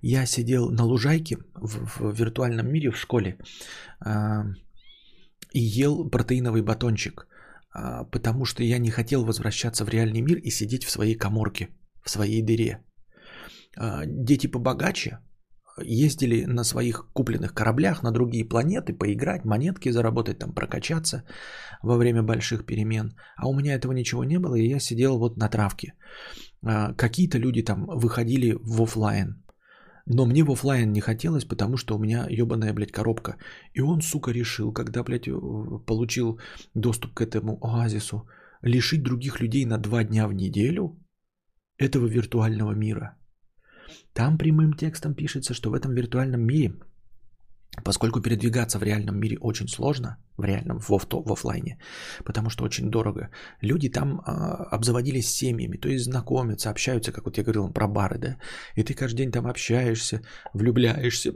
я 0.02 0.26
сидел 0.26 0.70
на 0.72 0.84
лужайке 0.84 1.38
в, 1.54 2.00
в 2.00 2.20
виртуальном 2.20 2.68
мире 2.72 2.92
в 2.92 2.98
школе 2.98 3.38
а, 4.00 4.46
и 5.52 5.60
ел 5.60 6.10
протеиновый 6.10 6.62
батончик, 6.62 7.28
а, 7.74 8.04
потому 8.06 8.46
что 8.46 8.64
я 8.64 8.80
не 8.80 8.90
хотел 8.90 9.26
возвращаться 9.26 9.86
в 9.86 9.90
реальный 9.90 10.22
мир 10.22 10.38
и 10.38 10.50
сидеть 10.50 10.86
в 10.86 10.92
своей 10.92 11.16
коморке, 11.16 11.70
в 12.04 12.10
своей 12.10 12.42
дыре. 12.42 12.84
Дети 14.06 14.48
побогаче 14.48 15.20
ездили 15.86 16.46
на 16.46 16.64
своих 16.64 17.08
купленных 17.14 17.54
кораблях 17.54 18.04
на 18.04 18.12
другие 18.12 18.46
планеты, 18.46 18.94
поиграть, 18.94 19.46
монетки 19.46 19.92
заработать, 19.92 20.40
там 20.40 20.54
прокачаться 20.54 21.24
во 21.84 21.98
время 21.98 22.24
больших 22.24 22.66
перемен. 22.66 23.14
А 23.38 23.48
у 23.48 23.54
меня 23.54 23.74
этого 23.74 23.94
ничего 23.94 24.24
не 24.24 24.40
было, 24.40 24.56
и 24.56 24.70
я 24.70 24.80
сидел 24.80 25.18
вот 25.18 25.38
на 25.38 25.50
травке. 25.50 25.94
А, 26.64 26.94
какие-то 26.94 27.38
люди 27.38 27.64
там 27.64 27.86
выходили 27.86 28.58
в 28.62 28.82
офлайн. 28.82 29.44
Но 30.06 30.26
мне 30.26 30.44
в 30.44 30.52
офлайн 30.52 30.92
не 30.92 31.02
хотелось, 31.02 31.46
потому 31.46 31.78
что 31.78 31.96
у 31.96 32.00
меня 32.00 32.26
ебаная, 32.30 32.74
блядь, 32.74 32.92
коробка. 32.92 33.38
И 33.74 33.82
он, 33.82 34.02
сука, 34.02 34.32
решил, 34.32 34.74
когда, 34.74 35.04
блядь, 35.04 35.28
э, 35.28 35.32
получил 35.86 36.40
доступ 36.74 37.14
к 37.14 37.22
этому 37.22 37.58
оазису, 37.62 38.28
лишить 38.62 39.04
других 39.04 39.40
людей 39.40 39.66
на 39.66 39.78
два 39.78 40.04
дня 40.04 40.28
в 40.28 40.34
неделю 40.34 41.00
этого 41.78 42.08
виртуального 42.08 42.74
мира. 42.74 43.18
Там 44.14 44.38
прямым 44.38 44.74
текстом 44.74 45.14
пишется, 45.14 45.54
что 45.54 45.70
в 45.70 45.74
этом 45.74 45.94
виртуальном 45.94 46.42
мире– 46.42 46.74
Поскольку 47.84 48.20
передвигаться 48.20 48.80
в 48.80 48.84
реальном 48.84 49.18
мире 49.18 49.38
очень 49.40 49.70
сложно, 49.70 50.18
в 50.38 50.44
реальном, 50.44 50.80
в, 50.80 50.90
в, 50.90 51.08
в 51.10 51.32
офлайне, 51.32 51.80
потому 52.26 52.50
что 52.50 52.66
очень 52.66 52.92
дорого, 52.92 53.30
люди 53.62 53.88
там 53.88 54.20
э, 54.20 54.32
обзаводились 54.72 55.30
семьями, 55.30 55.78
то 55.78 55.88
есть 55.88 56.04
знакомятся, 56.04 56.70
общаются, 56.70 57.14
как 57.14 57.26
вот 57.26 57.38
я 57.38 57.44
говорил 57.44 57.72
про 57.72 57.88
бары, 57.88 58.18
да, 58.18 58.38
и 58.76 58.84
ты 58.84 58.94
каждый 58.94 59.20
день 59.20 59.32
там 59.32 59.48
общаешься, 59.48 60.22
влюбляешься 60.54 61.34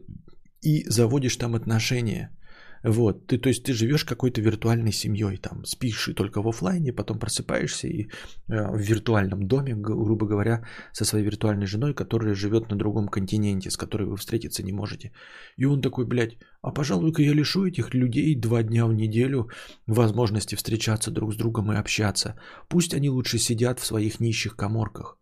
и 0.62 0.84
заводишь 0.90 1.38
там 1.38 1.56
отношения– 1.56 2.36
вот, 2.88 3.26
ты, 3.26 3.40
то 3.40 3.50
есть 3.50 3.64
ты 3.64 3.74
живешь 3.74 4.06
какой-то 4.06 4.42
виртуальной 4.42 4.92
семьей, 4.92 5.38
там, 5.38 5.66
спишь 5.66 6.08
и 6.08 6.14
только 6.14 6.44
в 6.44 6.48
офлайне, 6.48 6.94
потом 6.94 7.18
просыпаешься 7.18 7.88
и 7.88 8.04
э, 8.04 8.08
в 8.48 8.78
виртуальном 8.78 9.48
доме, 9.48 9.74
грубо 9.76 10.28
говоря, 10.28 10.64
со 10.94 11.04
своей 11.04 11.26
виртуальной 11.26 11.66
женой, 11.66 11.96
которая 11.96 12.36
живет 12.36 12.70
на 12.70 12.78
другом 12.78 13.08
континенте, 13.08 13.72
с 13.72 13.78
которой 13.78 14.08
вы 14.08 14.18
встретиться 14.18 14.62
не 14.62 14.72
можете. 14.72 15.14
И 15.58 15.66
он 15.66 15.82
такой, 15.82 16.06
блядь, 16.06 16.38
а 16.62 16.72
пожалуй-ка 16.72 17.24
я 17.24 17.34
лишу 17.34 17.66
этих 17.66 17.96
людей 17.96 18.36
два 18.40 18.62
дня 18.62 18.86
в 18.86 18.94
неделю 18.94 19.50
возможности 19.88 20.54
встречаться 20.54 21.10
друг 21.10 21.34
с 21.34 21.38
другом 21.38 21.72
и 21.72 21.78
общаться. 21.78 22.40
Пусть 22.70 22.94
они 22.94 23.10
лучше 23.10 23.40
сидят 23.40 23.80
в 23.80 23.86
своих 23.86 24.20
нищих 24.20 24.56
коморках. 24.56 25.18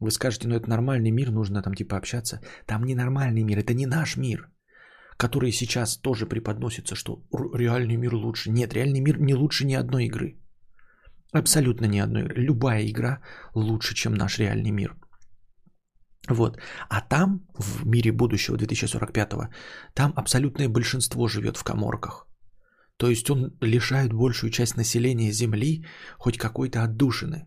Вы 0.00 0.10
скажете, 0.10 0.48
ну 0.48 0.56
это 0.56 0.68
нормальный 0.68 1.12
мир, 1.12 1.30
нужно 1.30 1.62
там 1.62 1.74
типа 1.74 1.96
общаться. 1.96 2.40
Там 2.66 2.84
не 2.84 2.96
нормальный 2.96 3.44
мир, 3.44 3.60
это 3.60 3.74
не 3.74 3.86
наш 3.86 4.16
мир 4.16 4.50
которые 5.16 5.52
сейчас 5.52 5.96
тоже 5.96 6.26
преподносятся, 6.26 6.94
что 6.94 7.22
реальный 7.54 7.96
мир 7.96 8.14
лучше. 8.14 8.50
Нет, 8.50 8.74
реальный 8.74 9.00
мир 9.00 9.18
не 9.20 9.34
лучше 9.34 9.66
ни 9.66 9.74
одной 9.74 10.06
игры. 10.06 10.36
Абсолютно 11.32 11.86
ни 11.86 11.98
одной. 11.98 12.22
Любая 12.36 12.86
игра 12.86 13.20
лучше, 13.54 13.94
чем 13.94 14.14
наш 14.14 14.38
реальный 14.38 14.70
мир. 14.70 14.96
Вот. 16.28 16.58
А 16.88 17.00
там, 17.00 17.46
в 17.58 17.86
мире 17.86 18.12
будущего 18.12 18.56
2045, 18.56 19.50
там 19.94 20.12
абсолютное 20.16 20.68
большинство 20.68 21.28
живет 21.28 21.56
в 21.56 21.64
коморках. 21.64 22.26
То 22.96 23.08
есть 23.08 23.30
он 23.30 23.56
лишает 23.60 24.12
большую 24.12 24.50
часть 24.50 24.76
населения 24.76 25.32
Земли 25.32 25.84
хоть 26.18 26.38
какой-то 26.38 26.82
отдушины. 26.82 27.46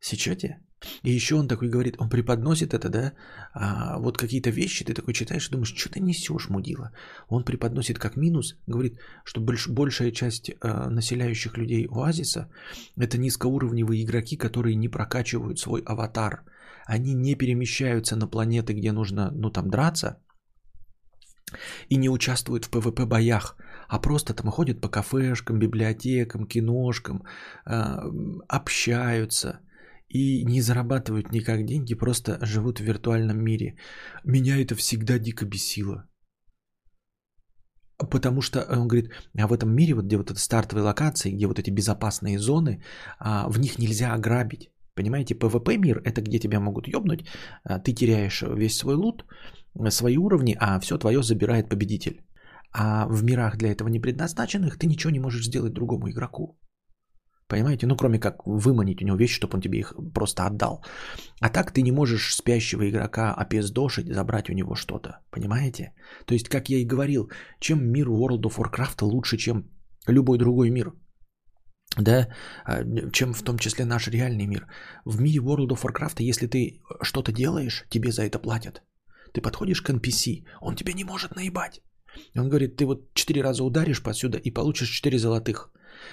Сечете? 0.00 0.63
И 1.02 1.10
еще 1.10 1.34
он 1.34 1.48
такой 1.48 1.68
говорит, 1.68 1.96
он 1.98 2.08
преподносит 2.08 2.74
это, 2.74 2.88
да, 2.88 3.12
а 3.52 3.98
вот 3.98 4.18
какие-то 4.18 4.50
вещи, 4.50 4.84
ты 4.84 4.94
такой 4.94 5.14
читаешь 5.14 5.48
и 5.48 5.50
думаешь, 5.50 5.74
что 5.76 5.90
ты 5.90 6.00
несешь, 6.00 6.48
мудила. 6.48 6.90
Он 7.28 7.44
преподносит 7.44 7.98
как 7.98 8.16
минус, 8.16 8.56
говорит, 8.66 8.98
что 9.24 9.40
больш, 9.40 9.68
большая 9.68 10.12
часть 10.12 10.50
э, 10.50 10.90
населяющих 10.90 11.56
людей 11.56 11.86
оазиса 11.90 12.50
это 13.00 13.18
низкоуровневые 13.18 14.02
игроки, 14.02 14.36
которые 14.36 14.76
не 14.76 14.88
прокачивают 14.88 15.58
свой 15.58 15.82
аватар. 15.86 16.44
Они 16.86 17.14
не 17.14 17.34
перемещаются 17.34 18.16
на 18.16 18.26
планеты, 18.26 18.74
где 18.74 18.92
нужно, 18.92 19.30
ну 19.30 19.50
там, 19.50 19.70
драться, 19.70 20.18
и 21.88 21.96
не 21.96 22.08
участвуют 22.08 22.64
в 22.64 22.70
ПВП 22.70 23.06
боях, 23.06 23.56
а 23.88 23.98
просто 23.98 24.34
там 24.34 24.50
ходят 24.50 24.80
по 24.80 24.88
кафешкам, 24.88 25.58
библиотекам, 25.58 26.46
киношкам, 26.46 27.22
э, 27.66 27.96
общаются– 28.48 29.60
и 30.08 30.44
не 30.44 30.60
зарабатывают 30.60 31.32
никак 31.32 31.64
деньги, 31.64 31.94
просто 31.94 32.38
живут 32.42 32.78
в 32.78 32.84
виртуальном 32.84 33.38
мире. 33.38 33.76
Меня 34.24 34.56
это 34.56 34.74
всегда 34.74 35.18
дико 35.18 35.44
бесило. 35.44 36.08
Потому 38.10 38.42
что, 38.42 38.58
он 38.68 38.88
говорит, 38.88 39.10
а 39.38 39.46
в 39.46 39.52
этом 39.52 39.74
мире, 39.74 39.94
вот 39.94 40.04
где 40.04 40.16
вот 40.16 40.30
эта 40.30 40.40
стартовые 40.40 40.84
локации, 40.84 41.32
где 41.32 41.46
вот 41.46 41.58
эти 41.58 41.70
безопасные 41.70 42.38
зоны, 42.38 42.82
а, 43.18 43.48
в 43.48 43.58
них 43.58 43.78
нельзя 43.78 44.12
ограбить. 44.14 44.70
Понимаете, 44.94 45.34
PvP 45.34 45.78
мир 45.78 46.00
это 46.04 46.20
где 46.20 46.38
тебя 46.38 46.60
могут 46.60 46.88
ёбнуть, 46.88 47.24
а, 47.64 47.78
ты 47.78 47.92
теряешь 47.92 48.42
весь 48.42 48.76
свой 48.76 48.94
лут, 48.94 49.24
свои 49.90 50.16
уровни, 50.16 50.56
а 50.60 50.80
все 50.80 50.98
твое 50.98 51.22
забирает 51.22 51.68
победитель. 51.68 52.24
А 52.72 53.06
в 53.06 53.22
мирах 53.22 53.56
для 53.56 53.70
этого 53.70 53.88
не 53.88 54.00
предназначенных 54.00 54.78
ты 54.78 54.86
ничего 54.86 55.12
не 55.12 55.20
можешь 55.20 55.46
сделать 55.46 55.72
другому 55.72 56.10
игроку. 56.10 56.58
Понимаете? 57.48 57.86
Ну, 57.86 57.96
кроме 57.96 58.18
как 58.18 58.46
выманить 58.46 59.02
у 59.02 59.04
него 59.04 59.16
вещи, 59.16 59.34
чтобы 59.34 59.54
он 59.54 59.60
тебе 59.60 59.78
их 59.78 59.94
просто 60.14 60.46
отдал. 60.46 60.84
А 61.40 61.50
так 61.50 61.72
ты 61.72 61.82
не 61.82 61.92
можешь 61.92 62.34
спящего 62.34 62.88
игрока 62.88 63.34
опездошить, 63.34 64.14
забрать 64.14 64.50
у 64.50 64.54
него 64.54 64.74
что-то. 64.74 65.20
Понимаете? 65.30 65.92
То 66.26 66.34
есть, 66.34 66.48
как 66.48 66.68
я 66.68 66.78
и 66.78 66.86
говорил, 66.86 67.30
чем 67.60 67.84
мир 67.92 68.08
World 68.08 68.42
of 68.42 68.56
Warcraft 68.56 69.02
лучше, 69.02 69.36
чем 69.36 69.70
любой 70.06 70.38
другой 70.38 70.70
мир. 70.70 70.92
Да, 71.96 72.28
а, 72.64 72.82
чем 73.12 73.34
в 73.34 73.42
том 73.42 73.58
числе 73.58 73.84
наш 73.84 74.08
реальный 74.08 74.46
мир. 74.46 74.66
В 75.04 75.20
мире 75.20 75.38
World 75.38 75.68
of 75.68 75.82
Warcraft, 75.82 76.22
если 76.22 76.46
ты 76.46 76.80
что-то 77.02 77.32
делаешь, 77.32 77.84
тебе 77.90 78.10
за 78.10 78.22
это 78.22 78.38
платят. 78.38 78.82
Ты 79.32 79.40
подходишь 79.42 79.82
к 79.82 79.90
NPC, 79.90 80.44
он 80.60 80.76
тебе 80.76 80.92
не 80.94 81.04
может 81.04 81.36
наебать. 81.36 81.82
Он 82.36 82.48
говорит, 82.48 82.76
ты 82.76 82.86
вот 82.86 83.12
четыре 83.14 83.42
раза 83.42 83.64
ударишь 83.64 84.02
посюда 84.02 84.38
и 84.38 84.50
получишь 84.50 84.90
четыре 84.90 85.18
золотых. 85.18 85.70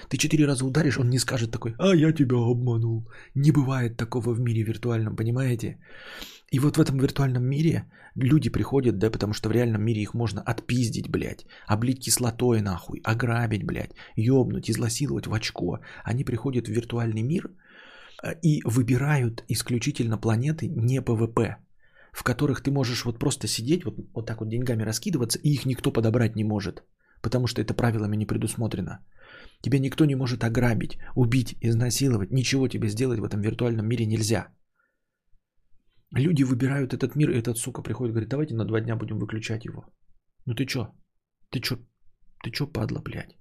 Ты 0.08 0.16
четыре 0.16 0.46
раза 0.46 0.64
ударишь, 0.64 0.98
он 0.98 1.10
не 1.10 1.18
скажет 1.18 1.50
такой, 1.50 1.74
а 1.78 1.94
я 1.94 2.12
тебя 2.12 2.36
обманул. 2.36 3.08
Не 3.34 3.50
бывает 3.50 3.96
такого 3.96 4.34
в 4.34 4.40
мире 4.40 4.62
виртуальном, 4.62 5.16
понимаете? 5.16 5.78
И 6.52 6.58
вот 6.58 6.76
в 6.76 6.80
этом 6.80 6.98
виртуальном 6.98 7.44
мире 7.44 7.84
люди 8.14 8.50
приходят, 8.50 8.98
да, 8.98 9.10
потому 9.10 9.32
что 9.32 9.48
в 9.48 9.52
реальном 9.52 9.82
мире 9.82 10.02
их 10.02 10.14
можно 10.14 10.42
отпиздить, 10.42 11.08
блядь, 11.08 11.46
облить 11.66 12.04
кислотой 12.04 12.60
нахуй, 12.60 13.00
ограбить, 13.04 13.64
блядь, 13.64 13.94
ёбнуть, 14.16 14.70
изнасиловать 14.70 15.26
в 15.26 15.32
очко. 15.32 15.80
Они 16.04 16.24
приходят 16.24 16.66
в 16.66 16.70
виртуальный 16.70 17.22
мир 17.22 17.50
э, 18.22 18.34
и 18.42 18.60
выбирают 18.64 19.44
исключительно 19.48 20.18
планеты 20.18 20.68
не 20.68 21.00
ПВП, 21.00 21.56
в 22.12 22.22
которых 22.22 22.62
ты 22.62 22.70
можешь 22.70 23.04
вот 23.04 23.18
просто 23.18 23.46
сидеть, 23.46 23.84
вот, 23.84 23.94
вот 24.14 24.26
так 24.26 24.40
вот 24.40 24.50
деньгами 24.50 24.82
раскидываться, 24.82 25.38
и 25.38 25.48
их 25.54 25.64
никто 25.64 25.90
подобрать 25.90 26.36
не 26.36 26.44
может, 26.44 26.84
потому 27.22 27.46
что 27.46 27.62
это 27.62 27.72
правилами 27.72 28.16
не 28.16 28.26
предусмотрено. 28.26 28.98
Тебя 29.62 29.78
никто 29.78 30.04
не 30.04 30.16
может 30.16 30.44
ограбить, 30.44 30.98
убить, 31.14 31.56
изнасиловать. 31.60 32.32
Ничего 32.32 32.68
тебе 32.68 32.88
сделать 32.88 33.20
в 33.20 33.24
этом 33.24 33.40
виртуальном 33.40 33.86
мире 33.86 34.06
нельзя. 34.06 34.48
Люди 36.10 36.42
выбирают 36.42 36.92
этот 36.92 37.14
мир, 37.16 37.30
и 37.30 37.38
этот 37.38 37.56
сука 37.56 37.82
приходит 37.82 38.10
и 38.10 38.12
говорит, 38.12 38.28
давайте 38.28 38.54
на 38.54 38.64
два 38.64 38.80
дня 38.80 38.96
будем 38.96 39.18
выключать 39.18 39.64
его. 39.64 39.84
Ну 40.46 40.54
ты 40.54 40.66
чё? 40.66 40.88
Ты 41.50 41.60
чё? 41.60 41.76
Ты 42.42 42.50
чё, 42.50 42.66
падла, 42.66 43.00
блядь? 43.00 43.36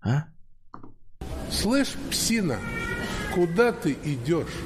А? 0.00 0.28
Слышь, 1.50 1.96
псина, 2.10 2.58
куда 3.34 3.72
ты 3.72 3.96
идешь? 4.04 4.62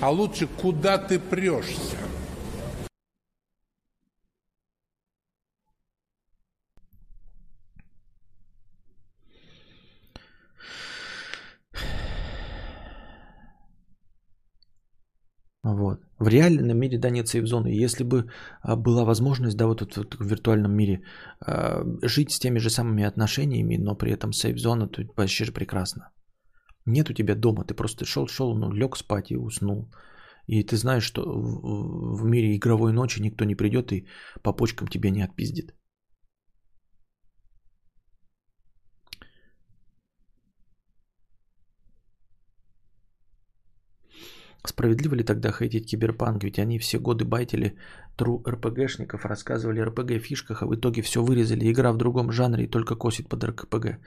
А 0.00 0.10
лучше, 0.10 0.46
куда 0.46 0.98
ты 0.98 1.18
прешься? 1.18 1.96
Вот. 15.62 16.00
В 16.20 16.28
реальном 16.28 16.78
мире, 16.78 16.98
да, 16.98 17.10
нет 17.10 17.28
сейф-зоны. 17.28 17.84
Если 17.84 18.04
бы 18.04 18.26
а, 18.62 18.76
была 18.76 19.04
возможность, 19.04 19.56
да, 19.56 19.66
вот, 19.66 19.96
вот 19.96 20.14
в 20.14 20.24
виртуальном 20.26 20.72
мире 20.72 21.00
а, 21.40 21.82
жить 22.02 22.30
с 22.30 22.38
теми 22.38 22.58
же 22.58 22.68
самыми 22.68 23.04
отношениями, 23.04 23.78
но 23.78 23.96
при 23.96 24.12
этом 24.12 24.32
сейф-зона, 24.32 24.86
то 24.86 25.02
вообще 25.16 25.44
же 25.44 25.52
прекрасно. 25.52 26.10
Нет 26.86 27.10
у 27.10 27.14
тебя 27.14 27.34
дома, 27.34 27.64
ты 27.64 27.74
просто 27.74 28.04
шел-шел, 28.04 28.54
ну, 28.54 28.70
лег 28.72 28.96
спать 28.96 29.30
и 29.30 29.36
уснул. 29.36 29.90
И 30.46 30.62
ты 30.62 30.76
знаешь, 30.76 31.04
что 31.04 31.22
в, 31.22 32.20
в 32.20 32.24
мире 32.24 32.54
игровой 32.54 32.92
ночи 32.92 33.22
никто 33.22 33.46
не 33.46 33.54
придет 33.54 33.92
и 33.92 34.06
по 34.42 34.52
почкам 34.52 34.88
тебя 34.88 35.10
не 35.10 35.22
отпиздит. 35.22 35.74
Справедливо 44.64 45.14
ли 45.14 45.24
тогда 45.24 45.52
хейтить 45.52 45.90
киберпанк? 45.90 46.44
Ведь 46.44 46.58
они 46.58 46.78
все 46.78 46.98
годы 46.98 47.24
байтили 47.24 47.78
тру 48.16 48.42
РПГшников, 48.46 49.24
рассказывали 49.24 49.80
РПГ 49.80 50.20
фишках, 50.22 50.62
а 50.62 50.66
в 50.66 50.74
итоге 50.74 51.02
все 51.02 51.22
вырезали. 51.22 51.70
Игра 51.70 51.92
в 51.92 51.96
другом 51.96 52.30
жанре 52.30 52.64
и 52.64 52.70
только 52.70 52.94
косит 52.94 53.28
под 53.28 53.44
РПГ. 53.44 53.98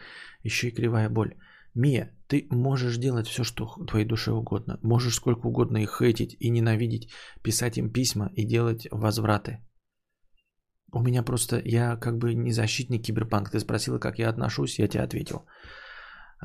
Еще 0.44 0.68
и 0.68 0.72
кривая 0.72 1.10
боль. 1.10 1.36
Мия, 1.76 2.12
ты 2.28 2.48
можешь 2.52 2.98
делать 2.98 3.28
все, 3.28 3.44
что 3.44 3.66
твоей 3.88 4.06
душе 4.06 4.32
угодно. 4.32 4.80
Можешь 4.84 5.16
сколько 5.16 5.48
угодно 5.48 5.78
их 5.78 5.98
хейтить 5.98 6.38
и 6.40 6.52
ненавидеть, 6.52 7.10
писать 7.42 7.78
им 7.78 7.92
письма 7.92 8.30
и 8.36 8.46
делать 8.46 8.88
возвраты. 8.92 9.60
У 10.92 11.02
меня 11.02 11.24
просто, 11.24 11.60
я 11.66 11.96
как 11.98 12.20
бы 12.20 12.36
не 12.36 12.52
защитник 12.52 13.06
киберпанк. 13.06 13.50
Ты 13.50 13.60
спросила, 13.60 13.98
как 13.98 14.20
я 14.20 14.30
отношусь, 14.30 14.78
я 14.78 14.88
тебе 14.88 15.04
ответил. 15.04 15.46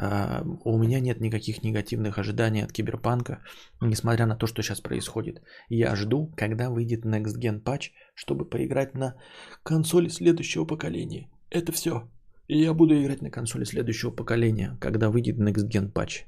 А, 0.00 0.42
у 0.64 0.78
меня 0.78 1.00
нет 1.00 1.20
никаких 1.20 1.64
негативных 1.64 2.18
ожиданий 2.18 2.62
от 2.62 2.72
киберпанка, 2.72 3.42
несмотря 3.80 4.26
на 4.26 4.36
то, 4.36 4.46
что 4.46 4.62
сейчас 4.62 4.80
происходит. 4.80 5.42
Я 5.68 5.96
жду, 5.96 6.32
когда 6.36 6.70
выйдет 6.70 7.04
Next 7.04 7.36
Gen 7.40 7.60
патч, 7.60 7.90
чтобы 8.14 8.48
поиграть 8.48 8.94
на 8.94 9.14
консоли 9.64 10.08
следующего 10.08 10.64
поколения. 10.66 11.28
Это 11.50 11.72
все. 11.72 12.08
И 12.46 12.62
я 12.62 12.74
буду 12.74 12.94
играть 12.94 13.22
на 13.22 13.30
консоли 13.30 13.64
следующего 13.64 14.12
поколения, 14.12 14.76
когда 14.80 15.10
выйдет 15.10 15.36
Next 15.36 15.68
Gen 15.68 15.90
патч. 15.90 16.26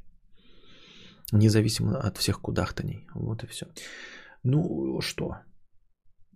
Независимо 1.33 2.01
от 2.01 2.19
всех 2.19 2.41
кудахтаний. 2.41 3.07
Вот 3.15 3.45
и 3.45 3.47
все. 3.47 3.67
Ну 4.43 5.01
что? 5.01 5.37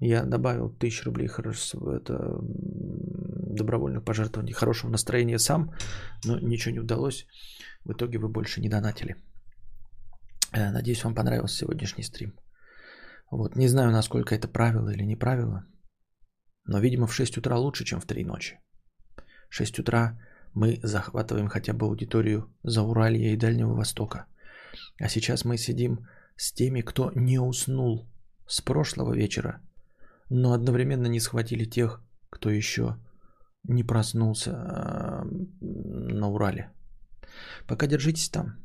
Я 0.00 0.24
добавил 0.24 0.70
тысячу 0.70 1.06
рублей 1.06 1.28
это, 1.28 2.38
добровольных 3.54 4.04
пожертвований, 4.04 4.52
хорошего 4.52 4.90
настроения 4.90 5.38
сам, 5.38 5.72
но 6.24 6.38
ничего 6.38 6.72
не 6.72 6.80
удалось. 6.80 7.26
В 7.84 7.92
итоге 7.92 8.18
вы 8.18 8.28
больше 8.28 8.60
не 8.60 8.68
донатили. 8.68 9.16
Э, 10.52 10.70
надеюсь, 10.70 11.04
вам 11.04 11.14
понравился 11.14 11.58
сегодняшний 11.58 12.04
стрим. 12.04 12.34
Вот, 13.30 13.56
не 13.56 13.68
знаю, 13.68 13.90
насколько 13.90 14.34
это 14.34 14.48
правило 14.48 14.90
или 14.90 15.04
не 15.04 15.16
правило, 15.16 15.64
но, 16.66 16.80
видимо, 16.80 17.06
в 17.06 17.14
6 17.14 17.38
утра 17.38 17.58
лучше, 17.58 17.84
чем 17.84 18.00
в 18.00 18.06
3 18.06 18.24
ночи. 18.24 18.60
6 19.48 19.78
утра 19.80 20.18
мы 20.54 20.78
захватываем 20.82 21.48
хотя 21.48 21.72
бы 21.72 21.86
аудиторию 21.86 22.52
за 22.62 22.82
Уралья 22.82 23.32
и 23.32 23.36
Дальнего 23.36 23.74
Востока. 23.74 24.26
А 25.00 25.08
сейчас 25.08 25.44
мы 25.44 25.58
сидим 25.58 26.06
с 26.36 26.52
теми, 26.52 26.80
кто 26.80 27.12
не 27.14 27.38
уснул 27.38 28.08
с 28.46 28.60
прошлого 28.60 29.14
вечера, 29.14 29.60
но 30.30 30.52
одновременно 30.52 31.06
не 31.06 31.20
схватили 31.20 31.64
тех, 31.64 32.02
кто 32.30 32.50
еще 32.50 32.96
не 33.64 33.84
проснулся 33.84 34.52
а, 34.52 35.24
на 35.60 36.28
Урале. 36.28 36.72
Пока 37.66 37.86
держитесь 37.86 38.28
там. 38.28 38.64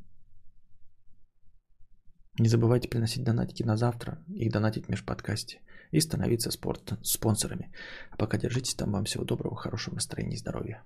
Не 2.37 2.47
забывайте 2.47 2.87
приносить 2.89 3.23
донатики 3.23 3.63
на 3.63 3.75
завтра, 3.75 4.23
их 4.27 4.51
донатить 4.51 4.85
в 4.85 4.89
межподкасте 4.89 5.61
и 5.91 5.99
становиться 5.99 6.51
спорт, 6.51 6.93
спонсорами. 7.03 7.71
А 8.11 8.17
пока 8.17 8.37
держитесь 8.37 8.75
там. 8.75 8.91
Вам 8.91 9.05
всего 9.05 9.25
доброго, 9.25 9.55
хорошего 9.55 9.95
настроения 9.95 10.35
и 10.35 10.39
здоровья. 10.39 10.83